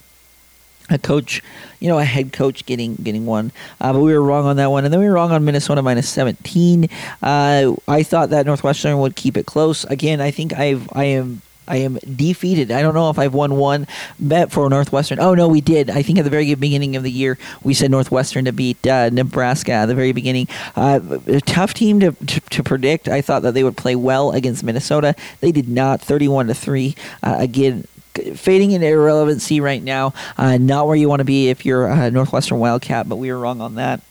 a 0.90 0.98
coach, 0.98 1.42
you 1.80 1.88
know, 1.88 1.98
a 1.98 2.04
head 2.04 2.34
coach 2.34 2.66
getting 2.66 2.96
getting 2.96 3.26
one. 3.26 3.52
Uh, 3.80 3.94
but 3.94 4.02
we 4.02 4.14
were 4.14 4.22
wrong 4.22 4.46
on 4.46 4.58
that 4.58 4.72
one, 4.72 4.84
and 4.84 4.92
then 4.94 5.00
we 5.00 5.08
were 5.08 5.14
wrong 5.14 5.32
on 5.32 5.46
Minnesota 5.46 5.82
minus 5.82 6.10
seventeen. 6.10 6.90
Uh, 7.22 7.74
I 7.88 8.04
thought 8.04 8.32
that 8.32 8.46
Northwestern 8.46 9.00
would 9.00 9.16
keep 9.16 9.38
it 9.38 9.46
close. 9.46 9.86
Again, 9.86 10.20
I 10.20 10.32
think 10.32 10.54
I've 10.54 10.90
I 10.92 11.06
am 11.06 11.42
I 11.68 11.78
am 11.78 11.98
defeated. 12.16 12.72
I 12.72 12.82
don't 12.82 12.94
know 12.94 13.10
if 13.10 13.18
I've 13.18 13.34
won 13.34 13.56
one 13.56 13.88
bet 14.20 14.52
for 14.52 14.70
Northwestern. 14.70 15.20
Oh 15.20 15.34
no, 15.34 15.48
we 15.48 15.62
did. 15.62 15.90
I 15.90 16.02
think 16.02 16.20
at 16.20 16.24
the 16.24 16.30
very 16.30 16.54
beginning 16.56 16.96
of 16.96 17.04
the 17.04 17.12
year 17.12 17.38
we 17.64 17.74
said 17.74 17.92
Northwestern 17.92 18.46
to 18.46 18.52
beat 18.52 18.86
uh, 18.86 19.10
Nebraska 19.10 19.72
at 19.72 19.86
the 19.86 19.96
very 19.96 20.12
beginning. 20.12 20.48
Uh, 20.76 21.00
a 21.28 21.42
tough 21.42 21.74
team 21.74 22.00
to, 22.00 22.12
to, 22.12 22.40
to 22.42 22.64
predict. 22.64 23.08
I 23.08 23.22
thought 23.22 23.44
that 23.44 23.54
they 23.54 23.64
would 23.64 23.78
play 23.78 23.96
well 23.96 24.32
against 24.32 24.64
Minnesota. 24.64 25.16
They 25.40 25.52
did 25.52 25.70
not. 25.70 26.02
Thirty-one 26.02 26.48
to 26.48 26.54
three. 26.54 26.96
Uh, 27.22 27.36
again, 27.40 27.88
fading 28.36 28.72
into 28.72 28.88
irrelevancy 28.88 29.60
right 29.60 29.82
now. 29.82 30.14
Uh, 30.38 30.58
not 30.58 30.88
where 30.88 30.96
you 30.96 31.10
want 31.10 31.20
to 31.20 31.26
be 31.26 31.50
if 31.50 31.66
you're 31.66 31.88
a 31.88 32.12
Northwestern 32.12 32.60
Wildcat, 32.60 33.10
but 33.10 33.18
we 33.18 33.32
were 33.32 33.40
wrong 33.40 33.62
on 33.62 33.76
that. 33.76 34.02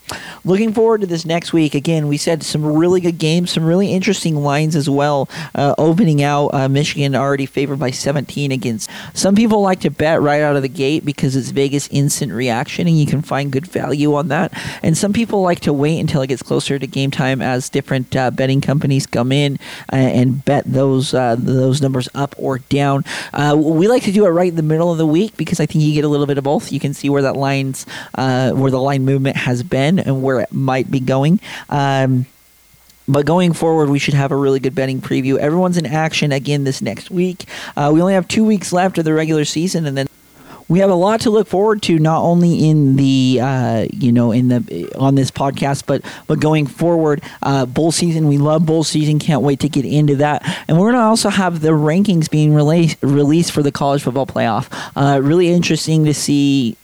Looking 0.45 0.73
forward 0.73 1.03
to 1.03 1.07
this 1.07 1.25
next 1.25 1.53
week. 1.53 1.75
Again, 1.75 2.09
we 2.09 2.17
said 2.17 2.43
some 2.43 2.65
really 2.65 3.01
good 3.01 3.19
games, 3.19 3.53
some 3.53 3.65
really 3.65 3.93
interesting 3.93 4.37
lines 4.37 4.75
as 4.75 4.91
well. 4.91 5.29
Uh, 5.55 5.75
opening 5.79 6.23
out, 6.23 6.49
uh, 6.49 6.69
Michigan 6.69 7.15
already 7.15 7.47
favored 7.47 7.79
by 7.79 7.91
17 7.91 8.51
against. 8.51 8.91
Some 9.15 9.35
people 9.35 9.63
like 9.63 9.81
to 9.81 9.91
bet 9.91 10.21
right 10.21 10.43
out 10.43 10.57
of 10.57 10.63
the 10.63 10.69
gate 10.69 11.05
because 11.05 11.37
it's 11.37 11.51
Vegas 11.51 11.89
instant 11.89 12.33
reaction, 12.33 12.87
and 12.87 12.99
you 12.99 13.07
can 13.07 13.23
find 13.23 13.53
good 13.53 13.67
value 13.67 14.15
on 14.15 14.29
that. 14.29 14.53
And 14.83 14.97
some 14.99 15.13
people 15.13 15.43
like 15.43 15.61
to 15.61 15.73
wait 15.73 16.01
until 16.01 16.23
it 16.23 16.27
gets 16.27 16.43
closer 16.43 16.79
to 16.79 16.87
game 16.87 17.11
time 17.11 17.41
as 17.41 17.69
different 17.69 18.15
uh, 18.17 18.31
betting 18.31 18.61
companies 18.61 19.07
come 19.07 19.33
in 19.33 19.59
uh, 19.93 19.97
and 19.97 20.45
bet 20.45 20.65
those 20.67 21.15
uh, 21.15 21.37
those 21.39 21.81
numbers 21.81 22.09
up 22.15 22.35
or 22.37 22.59
down. 22.59 23.05
Uh, 23.33 23.55
we 23.57 23.87
like 23.93 24.05
to 24.05 24.13
do 24.13 24.27
it 24.27 24.31
right 24.31 24.49
in 24.49 24.57
the 24.57 24.63
middle 24.63 24.91
of 24.91 24.99
the 24.99 25.07
week 25.07 25.37
because 25.37 25.61
I 25.61 25.67
think 25.67 25.85
you 25.85 25.95
get 25.95 26.05
a 26.05 26.09
little 26.09 26.27
bit 26.27 26.39
of 26.39 26.45
both. 26.45 26.73
You 26.73 26.81
can 26.81 26.95
see 26.95 27.09
where 27.09 27.23
that 27.23 27.37
lines 27.37 27.87
uh, 28.15 28.53
where 28.53 28.71
the 28.71 28.81
line 28.81 29.05
movement 29.05 29.37
has 29.37 29.63
been 29.63 29.99
and 29.99 30.23
where 30.23 30.41
it 30.41 30.53
might 30.53 30.91
be 30.91 31.01
going. 31.01 31.41
Um, 31.69 32.27
but 33.09 33.27
going 33.27 33.53
forward, 33.53 33.91
we 33.91 33.99
should 33.99 34.15
have 34.15 34.31
a 34.31 34.37
really 34.37 34.61
good 34.61 34.75
betting 34.75 35.01
preview. 35.01 35.37
Everyone's 35.37 35.77
in 35.77 35.87
action 35.87 36.33
again 36.33 36.65
this 36.65 36.81
next 36.81 37.11
week. 37.11 37.47
Uh, 37.77 37.91
we 37.93 38.01
only 38.01 38.15
have 38.15 38.29
two 38.29 38.45
weeks 38.45 38.73
left 38.73 38.97
of 38.99 39.05
the 39.05 39.13
regular 39.13 39.45
season, 39.45 39.87
and 39.87 39.97
then 39.97 40.07
we 40.73 40.79
have 40.79 40.89
a 40.89 40.95
lot 40.95 41.21
to 41.21 41.31
look 41.31 41.47
forward 41.47 41.83
to 41.83 41.99
not 41.99 42.23
only 42.23 42.69
in 42.69 42.97
the 42.97 43.39
uh, 43.43 43.87
you 43.93 44.11
know 44.11 44.33
in 44.33 44.49
the 44.49 44.93
on 44.99 45.15
this 45.15 45.31
podcast 45.31 45.85
but 45.85 46.03
but 46.27 46.41
going 46.41 46.67
forward 46.67 47.23
uh, 47.43 47.67
bowl 47.67 47.93
season. 47.93 48.27
We 48.27 48.39
love 48.39 48.65
bowl 48.65 48.83
season. 48.83 49.19
Can't 49.19 49.43
wait 49.43 49.61
to 49.61 49.69
get 49.69 49.85
into 49.85 50.17
that. 50.17 50.43
And 50.67 50.79
we're 50.79 50.93
going 50.93 51.03
to 51.03 51.07
also 51.07 51.29
have 51.29 51.61
the 51.61 51.71
rankings 51.71 52.31
being 52.31 52.55
released 52.55 52.97
released 53.03 53.53
for 53.53 53.63
the 53.63 53.71
college 53.71 54.03
football 54.03 54.27
playoff. 54.27 54.69
Uh, 54.97 55.21
really 55.21 55.51
interesting 55.51 56.07
to 56.07 56.15
see 56.15 56.77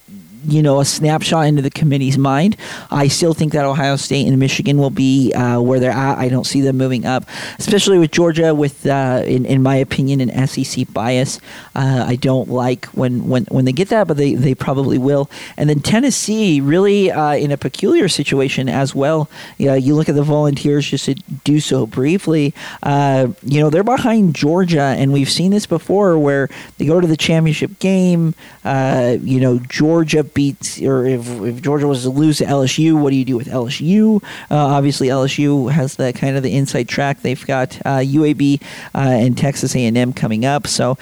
you 0.44 0.62
know 0.62 0.80
a 0.80 0.84
snapshot 0.84 1.46
into 1.46 1.62
the 1.62 1.70
committee's 1.70 2.18
mind. 2.18 2.56
I 2.90 3.08
still 3.08 3.34
think 3.34 3.52
that 3.52 3.64
Ohio 3.64 3.96
State 3.96 4.26
and 4.26 4.38
Michigan 4.38 4.78
will 4.78 4.90
be 4.90 5.32
uh, 5.32 5.60
where 5.60 5.80
they're 5.80 5.90
at. 5.90 6.18
I 6.18 6.28
don't 6.28 6.44
see 6.44 6.60
them 6.60 6.76
moving 6.76 7.06
up, 7.06 7.24
especially 7.58 7.98
with 7.98 8.10
Georgia. 8.10 8.54
With 8.54 8.86
uh, 8.86 9.22
in, 9.24 9.44
in 9.46 9.62
my 9.62 9.76
opinion, 9.76 10.20
an 10.20 10.46
SEC 10.46 10.92
bias. 10.92 11.40
Uh, 11.74 12.04
I 12.06 12.16
don't 12.16 12.48
like 12.48 12.86
when, 12.86 13.28
when 13.28 13.44
when 13.44 13.64
they 13.64 13.72
get 13.72 13.88
that, 13.88 14.08
but 14.08 14.16
they, 14.16 14.34
they 14.34 14.54
probably 14.54 14.98
will. 14.98 15.30
And 15.56 15.68
then 15.68 15.80
Tennessee, 15.80 16.60
really 16.60 17.10
uh, 17.10 17.34
in 17.34 17.50
a 17.50 17.56
peculiar 17.56 18.08
situation 18.08 18.68
as 18.68 18.94
well. 18.94 19.28
Yeah, 19.58 19.74
you 19.74 19.94
look 19.94 20.08
at 20.08 20.14
the 20.14 20.22
Volunteers 20.22 20.88
just 20.88 21.06
to 21.06 21.14
do 21.14 21.60
so 21.60 21.86
briefly. 21.86 22.54
Uh, 22.82 23.28
you 23.42 23.60
know 23.60 23.70
they're 23.70 23.84
behind 23.84 24.34
Georgia, 24.34 24.94
and 24.98 25.12
we've 25.12 25.30
seen 25.30 25.50
this 25.50 25.66
before 25.66 26.18
where 26.18 26.48
they 26.78 26.86
go 26.86 27.00
to 27.00 27.06
the 27.06 27.16
championship 27.16 27.78
game. 27.78 28.34
Uh, 28.64 29.16
you 29.20 29.40
know 29.40 29.58
Georgia 29.58 30.24
beats, 30.34 30.80
or 30.82 31.06
if, 31.06 31.28
if 31.42 31.62
Georgia 31.62 31.86
was 31.86 32.02
to 32.02 32.10
lose 32.10 32.38
to 32.38 32.44
LSU, 32.44 33.00
what 33.00 33.10
do 33.10 33.16
you 33.16 33.24
do 33.24 33.36
with 33.36 33.48
LSU? 33.48 34.22
Uh, 34.50 34.56
obviously, 34.56 35.08
LSU 35.08 35.70
has 35.70 35.96
the 35.96 36.12
kind 36.12 36.36
of 36.36 36.42
the 36.42 36.56
inside 36.56 36.88
track. 36.88 37.22
They've 37.22 37.46
got 37.46 37.76
uh, 37.84 37.98
UAB 37.98 38.62
uh, 38.94 38.98
and 38.98 39.36
Texas 39.36 39.74
A&M 39.74 40.12
coming 40.12 40.44
up, 40.44 40.66
so. 40.66 40.96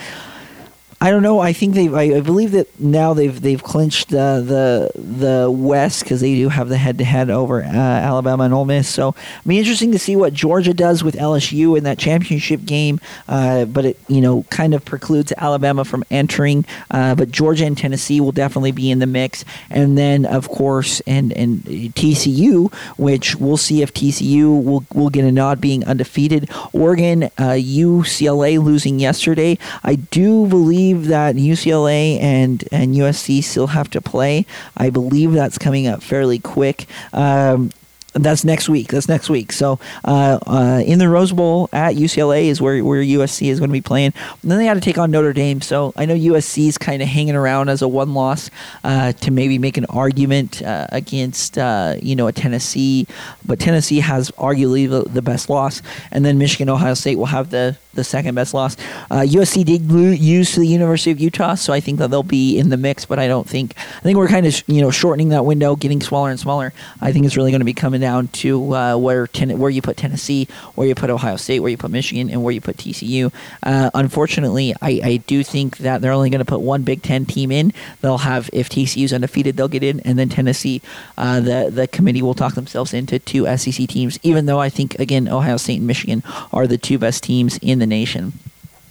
I 0.98 1.10
don't 1.10 1.22
know. 1.22 1.40
I 1.40 1.52
think 1.52 1.74
they. 1.74 1.88
I, 1.88 2.16
I 2.16 2.20
believe 2.20 2.52
that 2.52 2.80
now 2.80 3.12
they've 3.12 3.38
they've 3.38 3.62
clinched 3.62 4.14
uh, 4.14 4.40
the 4.40 4.90
the 4.94 5.50
West 5.50 6.02
because 6.02 6.22
they 6.22 6.34
do 6.36 6.48
have 6.48 6.70
the 6.70 6.78
head 6.78 6.96
to 6.98 7.04
head 7.04 7.28
over 7.28 7.62
uh, 7.62 7.66
Alabama 7.66 8.44
and 8.44 8.54
Ole 8.54 8.64
Miss. 8.64 8.88
So 8.88 9.08
it'll 9.08 9.48
be 9.48 9.58
interesting 9.58 9.92
to 9.92 9.98
see 9.98 10.16
what 10.16 10.32
Georgia 10.32 10.72
does 10.72 11.04
with 11.04 11.14
LSU 11.16 11.76
in 11.76 11.84
that 11.84 11.98
championship 11.98 12.64
game. 12.64 12.98
Uh, 13.28 13.66
but 13.66 13.84
it 13.84 14.00
you 14.08 14.22
know 14.22 14.44
kind 14.44 14.72
of 14.72 14.86
precludes 14.86 15.34
Alabama 15.36 15.84
from 15.84 16.02
entering. 16.10 16.64
Uh, 16.90 17.14
but 17.14 17.30
Georgia 17.30 17.66
and 17.66 17.76
Tennessee 17.76 18.18
will 18.18 18.32
definitely 18.32 18.72
be 18.72 18.90
in 18.90 18.98
the 18.98 19.06
mix. 19.06 19.44
And 19.68 19.98
then 19.98 20.24
of 20.24 20.48
course 20.48 21.00
and 21.00 21.30
and 21.34 21.58
TCU, 21.62 22.72
which 22.96 23.36
we'll 23.36 23.58
see 23.58 23.82
if 23.82 23.92
TCU 23.92 24.64
will 24.64 24.86
will 24.94 25.10
get 25.10 25.26
a 25.26 25.32
nod 25.32 25.60
being 25.60 25.84
undefeated. 25.84 26.48
Oregon, 26.72 27.28
UCLA 27.38 28.56
uh, 28.56 28.62
losing 28.62 28.98
yesterday. 28.98 29.58
I 29.84 29.96
do 29.96 30.46
believe 30.46 30.85
believe 30.92 31.08
that 31.08 31.36
UCLA 31.36 32.20
and 32.20 32.64
and 32.70 32.94
USC 32.94 33.42
still 33.42 33.68
have 33.68 33.90
to 33.90 34.00
play. 34.00 34.46
I 34.76 34.90
believe 34.90 35.32
that's 35.32 35.58
coming 35.58 35.86
up 35.86 36.02
fairly 36.02 36.38
quick. 36.38 36.86
Um, 37.12 37.70
that's 38.14 38.44
next 38.44 38.70
week. 38.70 38.88
That's 38.88 39.08
next 39.08 39.28
week. 39.28 39.52
So 39.52 39.78
uh, 40.04 40.38
uh, 40.46 40.82
in 40.86 40.98
the 40.98 41.06
Rose 41.06 41.32
Bowl 41.32 41.68
at 41.70 41.96
UCLA 41.96 42.44
is 42.44 42.62
where, 42.62 42.82
where 42.82 43.02
USC 43.02 43.48
is 43.48 43.58
going 43.58 43.68
to 43.68 43.74
be 43.74 43.82
playing. 43.82 44.14
And 44.40 44.50
then 44.50 44.56
they 44.56 44.64
had 44.64 44.74
to 44.74 44.80
take 44.80 44.96
on 44.96 45.10
Notre 45.10 45.34
Dame. 45.34 45.60
So 45.60 45.92
I 45.96 46.06
know 46.06 46.14
USC 46.14 46.66
is 46.66 46.78
kind 46.78 47.02
of 47.02 47.08
hanging 47.08 47.34
around 47.34 47.68
as 47.68 47.82
a 47.82 47.88
one 47.88 48.14
loss 48.14 48.50
uh, 48.84 49.12
to 49.12 49.30
maybe 49.30 49.58
make 49.58 49.76
an 49.76 49.84
argument 49.90 50.62
uh, 50.62 50.86
against 50.92 51.58
uh, 51.58 51.96
you 52.00 52.16
know 52.16 52.26
a 52.26 52.32
Tennessee, 52.32 53.06
but 53.44 53.60
Tennessee 53.60 54.00
has 54.00 54.30
arguably 54.32 54.88
the, 54.88 55.02
the, 55.02 55.20
best 55.20 55.50
loss. 55.50 55.82
And 56.10 56.24
then 56.24 56.38
Michigan, 56.38 56.70
Ohio 56.70 56.94
State 56.94 57.16
will 57.16 57.26
have 57.26 57.50
the 57.50 57.76
the 57.96 58.04
second 58.04 58.34
best 58.34 58.54
loss. 58.54 58.76
USC 59.10 59.62
uh, 59.62 59.64
did 59.64 59.90
lose 59.90 60.52
to 60.52 60.60
the 60.60 60.66
University 60.66 61.10
of 61.10 61.20
Utah, 61.20 61.54
so 61.54 61.72
I 61.72 61.80
think 61.80 61.98
that 61.98 62.10
they'll 62.10 62.22
be 62.22 62.58
in 62.58 62.68
the 62.68 62.76
mix. 62.76 63.04
But 63.04 63.18
I 63.18 63.28
don't 63.28 63.48
think 63.48 63.74
I 63.76 64.00
think 64.00 64.18
we're 64.18 64.28
kind 64.28 64.46
of 64.46 64.62
you 64.66 64.80
know 64.80 64.90
shortening 64.90 65.30
that 65.30 65.44
window, 65.44 65.76
getting 65.76 66.00
smaller 66.00 66.30
and 66.30 66.38
smaller. 66.38 66.72
I 67.00 67.12
think 67.12 67.26
it's 67.26 67.36
really 67.36 67.50
going 67.50 67.60
to 67.60 67.66
be 67.66 67.74
coming 67.74 68.00
down 68.00 68.28
to 68.28 68.74
uh, 68.74 68.96
where 68.96 69.26
ten- 69.26 69.58
where 69.58 69.70
you 69.70 69.82
put 69.82 69.96
Tennessee, 69.96 70.48
where 70.74 70.86
you 70.86 70.94
put 70.94 71.10
Ohio 71.10 71.36
State, 71.36 71.60
where 71.60 71.70
you 71.70 71.76
put 71.76 71.90
Michigan, 71.90 72.30
and 72.30 72.42
where 72.42 72.52
you 72.52 72.60
put 72.60 72.76
TCU. 72.76 73.32
Uh, 73.62 73.90
unfortunately, 73.94 74.74
I, 74.82 75.00
I 75.02 75.16
do 75.18 75.42
think 75.42 75.78
that 75.78 76.00
they're 76.00 76.12
only 76.12 76.30
going 76.30 76.40
to 76.40 76.44
put 76.44 76.60
one 76.60 76.82
Big 76.82 77.02
Ten 77.02 77.24
team 77.24 77.50
in. 77.50 77.72
They'll 78.00 78.18
have 78.18 78.50
if 78.52 78.68
TCU's 78.68 79.12
undefeated, 79.12 79.56
they'll 79.56 79.68
get 79.68 79.82
in, 79.82 80.00
and 80.00 80.18
then 80.18 80.28
Tennessee, 80.28 80.82
uh, 81.16 81.40
the 81.40 81.70
the 81.72 81.86
committee 81.86 82.22
will 82.22 82.34
talk 82.34 82.54
themselves 82.54 82.92
into 82.92 83.18
two 83.18 83.46
SEC 83.56 83.88
teams. 83.88 84.18
Even 84.22 84.46
though 84.46 84.60
I 84.60 84.68
think 84.68 84.98
again 84.98 85.28
Ohio 85.28 85.56
State 85.56 85.78
and 85.78 85.86
Michigan 85.86 86.22
are 86.52 86.66
the 86.66 86.78
two 86.78 86.98
best 86.98 87.22
teams 87.22 87.58
in 87.58 87.78
the 87.78 87.85
nation. 87.86 88.32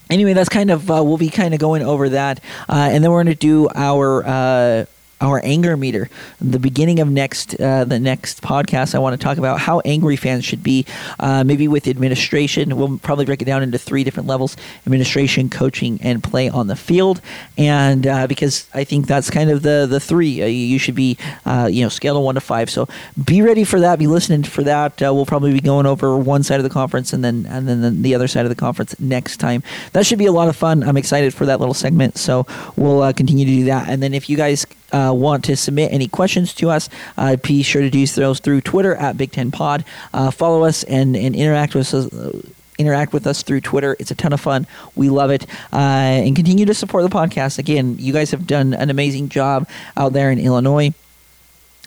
Anyway, 0.09 0.33
that's 0.33 0.49
kind 0.49 0.69
of 0.69 0.89
uh, 0.89 1.03
we'll 1.03 1.17
be 1.17 1.29
kind 1.29 1.53
of 1.53 1.59
going 1.59 1.81
over 1.81 2.09
that, 2.09 2.39
uh, 2.69 2.89
and 2.91 3.03
then 3.03 3.11
we're 3.11 3.23
going 3.23 3.35
to 3.35 3.39
do 3.39 3.67
our 3.73 4.23
uh, 4.25 4.85
our 5.21 5.41
anger 5.43 5.77
meter. 5.77 6.09
The 6.41 6.59
beginning 6.59 6.99
of 6.99 7.09
next 7.09 7.59
uh, 7.59 7.85
the 7.85 7.99
next 7.99 8.41
podcast, 8.41 8.95
I 8.95 8.99
want 8.99 9.19
to 9.19 9.23
talk 9.23 9.37
about 9.37 9.59
how 9.59 9.79
angry 9.81 10.15
fans 10.15 10.43
should 10.43 10.63
be, 10.63 10.85
uh, 11.19 11.43
maybe 11.43 11.67
with 11.67 11.87
administration. 11.87 12.75
We'll 12.75 12.97
probably 12.99 13.25
break 13.25 13.41
it 13.41 13.45
down 13.45 13.63
into 13.63 13.77
three 13.77 14.03
different 14.03 14.27
levels: 14.27 14.57
administration, 14.85 15.49
coaching, 15.49 15.99
and 16.01 16.23
play 16.23 16.49
on 16.49 16.67
the 16.67 16.75
field. 16.75 17.21
And 17.57 18.05
uh, 18.05 18.27
because 18.27 18.67
I 18.73 18.83
think 18.83 19.07
that's 19.07 19.29
kind 19.29 19.49
of 19.49 19.61
the 19.61 19.87
the 19.89 19.99
three 19.99 20.41
uh, 20.41 20.47
you 20.47 20.79
should 20.79 20.95
be, 20.95 21.17
uh, 21.45 21.69
you 21.71 21.83
know, 21.83 21.89
scale 21.89 22.17
of 22.17 22.23
one 22.23 22.35
to 22.35 22.41
five. 22.41 22.69
So 22.69 22.87
be 23.23 23.41
ready 23.41 23.63
for 23.63 23.79
that. 23.79 23.99
Be 23.99 24.07
listening 24.07 24.43
for 24.43 24.63
that. 24.63 25.01
Uh, 25.01 25.13
we'll 25.13 25.25
probably 25.25 25.53
be 25.53 25.61
going 25.61 25.85
over 25.85 26.17
one 26.17 26.43
side 26.43 26.59
of 26.59 26.63
the 26.63 26.69
conference 26.69 27.13
and 27.13 27.23
then 27.23 27.45
and 27.49 27.67
then 27.67 28.01
the 28.01 28.15
other 28.15 28.27
side 28.27 28.45
of 28.45 28.49
the 28.49 28.55
conference 28.55 28.99
next 28.99 29.37
time. 29.37 29.63
That 29.93 30.05
should 30.05 30.19
be 30.19 30.25
a 30.25 30.31
lot 30.31 30.49
of 30.49 30.55
fun. 30.55 30.83
I'm 30.83 30.97
excited 30.97 31.33
for 31.33 31.45
that 31.45 31.59
little 31.59 31.73
segment. 31.73 32.17
So 32.17 32.45
we'll 32.75 33.13
continue 33.13 33.45
to 33.45 33.51
do 33.51 33.65
that. 33.65 33.89
And 33.89 34.03
then 34.03 34.13
if 34.13 34.29
you 34.29 34.37
guys 34.37 34.65
uh, 34.95 35.11
want 35.13 35.43
to 35.45 35.55
submit 35.57 35.91
any 35.91 36.07
questions 36.07 36.53
to 36.55 36.69
us, 36.69 36.89
uh, 37.17 37.35
be 37.35 37.63
sure 37.63 37.81
to 37.81 37.89
do 37.89 38.05
those 38.07 38.39
through 38.39 38.61
Twitter 38.61 38.95
at 38.95 39.17
Big 39.17 39.31
Ten 39.31 39.51
Pod. 39.51 39.83
Uh, 40.13 40.31
follow 40.31 40.63
us 40.63 40.83
and, 40.83 41.15
and 41.15 41.35
interact 41.35 41.75
with 41.75 41.93
us 41.93 42.09
interact 42.77 43.13
with 43.13 43.25
us 43.25 43.41
through 43.41 43.61
Twitter. 43.61 43.95
It's 43.99 44.11
a 44.11 44.15
ton 44.15 44.33
of 44.33 44.41
fun. 44.41 44.67
We 44.95 45.09
love 45.09 45.31
it. 45.31 45.47
Uh, 45.71 46.25
and 46.25 46.35
continue 46.35 46.65
to 46.65 46.73
support 46.73 47.09
the 47.09 47.15
podcast. 47.15 47.57
Again, 47.57 47.95
you 47.99 48.11
guys 48.11 48.31
have 48.31 48.45
done 48.45 48.73
an 48.73 48.89
amazing 48.89 49.29
job 49.29 49.69
out 49.95 50.11
there 50.11 50.29
in 50.29 50.39
Illinois 50.39 50.93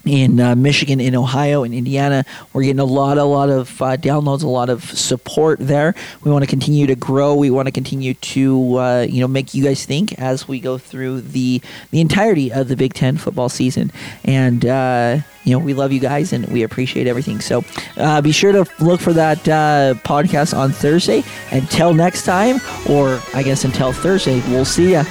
in 0.05 0.39
uh, 0.39 0.55
Michigan, 0.55 0.99
in 0.99 1.15
Ohio, 1.15 1.63
in 1.63 1.73
Indiana. 1.73 2.25
We're 2.53 2.63
getting 2.63 2.79
a 2.79 2.85
lot, 2.85 3.17
a 3.17 3.23
lot 3.23 3.49
of 3.49 3.81
uh, 3.81 3.97
downloads, 3.97 4.43
a 4.43 4.47
lot 4.47 4.69
of 4.69 4.83
support 4.83 5.59
there. 5.59 5.95
We 6.23 6.31
want 6.31 6.43
to 6.43 6.49
continue 6.49 6.87
to 6.87 6.95
grow. 6.95 7.35
We 7.35 7.49
want 7.49 7.67
to 7.67 7.71
continue 7.71 8.13
to, 8.13 8.77
uh, 8.77 9.07
you 9.09 9.21
know, 9.21 9.27
make 9.27 9.53
you 9.53 9.63
guys 9.63 9.85
think 9.85 10.17
as 10.19 10.47
we 10.47 10.59
go 10.59 10.77
through 10.77 11.21
the 11.21 11.61
the 11.91 12.01
entirety 12.01 12.51
of 12.51 12.67
the 12.67 12.75
Big 12.75 12.93
Ten 12.93 13.17
football 13.17 13.49
season. 13.49 13.91
And 14.23 14.65
uh, 14.65 15.19
you 15.43 15.53
know, 15.53 15.63
we 15.63 15.73
love 15.73 15.91
you 15.91 15.99
guys 15.99 16.33
and 16.33 16.45
we 16.47 16.63
appreciate 16.63 17.07
everything. 17.07 17.39
So 17.39 17.63
uh, 17.97 18.21
be 18.21 18.31
sure 18.31 18.51
to 18.51 18.65
look 18.79 19.01
for 19.01 19.13
that 19.13 19.39
uh, 19.47 19.95
podcast 20.03 20.57
on 20.57 20.71
Thursday. 20.71 21.23
Until 21.51 21.93
next 21.93 22.23
time, 22.23 22.59
or 22.87 23.19
I 23.33 23.43
guess 23.43 23.63
until 23.63 23.91
Thursday, 23.91 24.41
we'll 24.49 24.65
see 24.65 24.91
ya. 24.91 25.03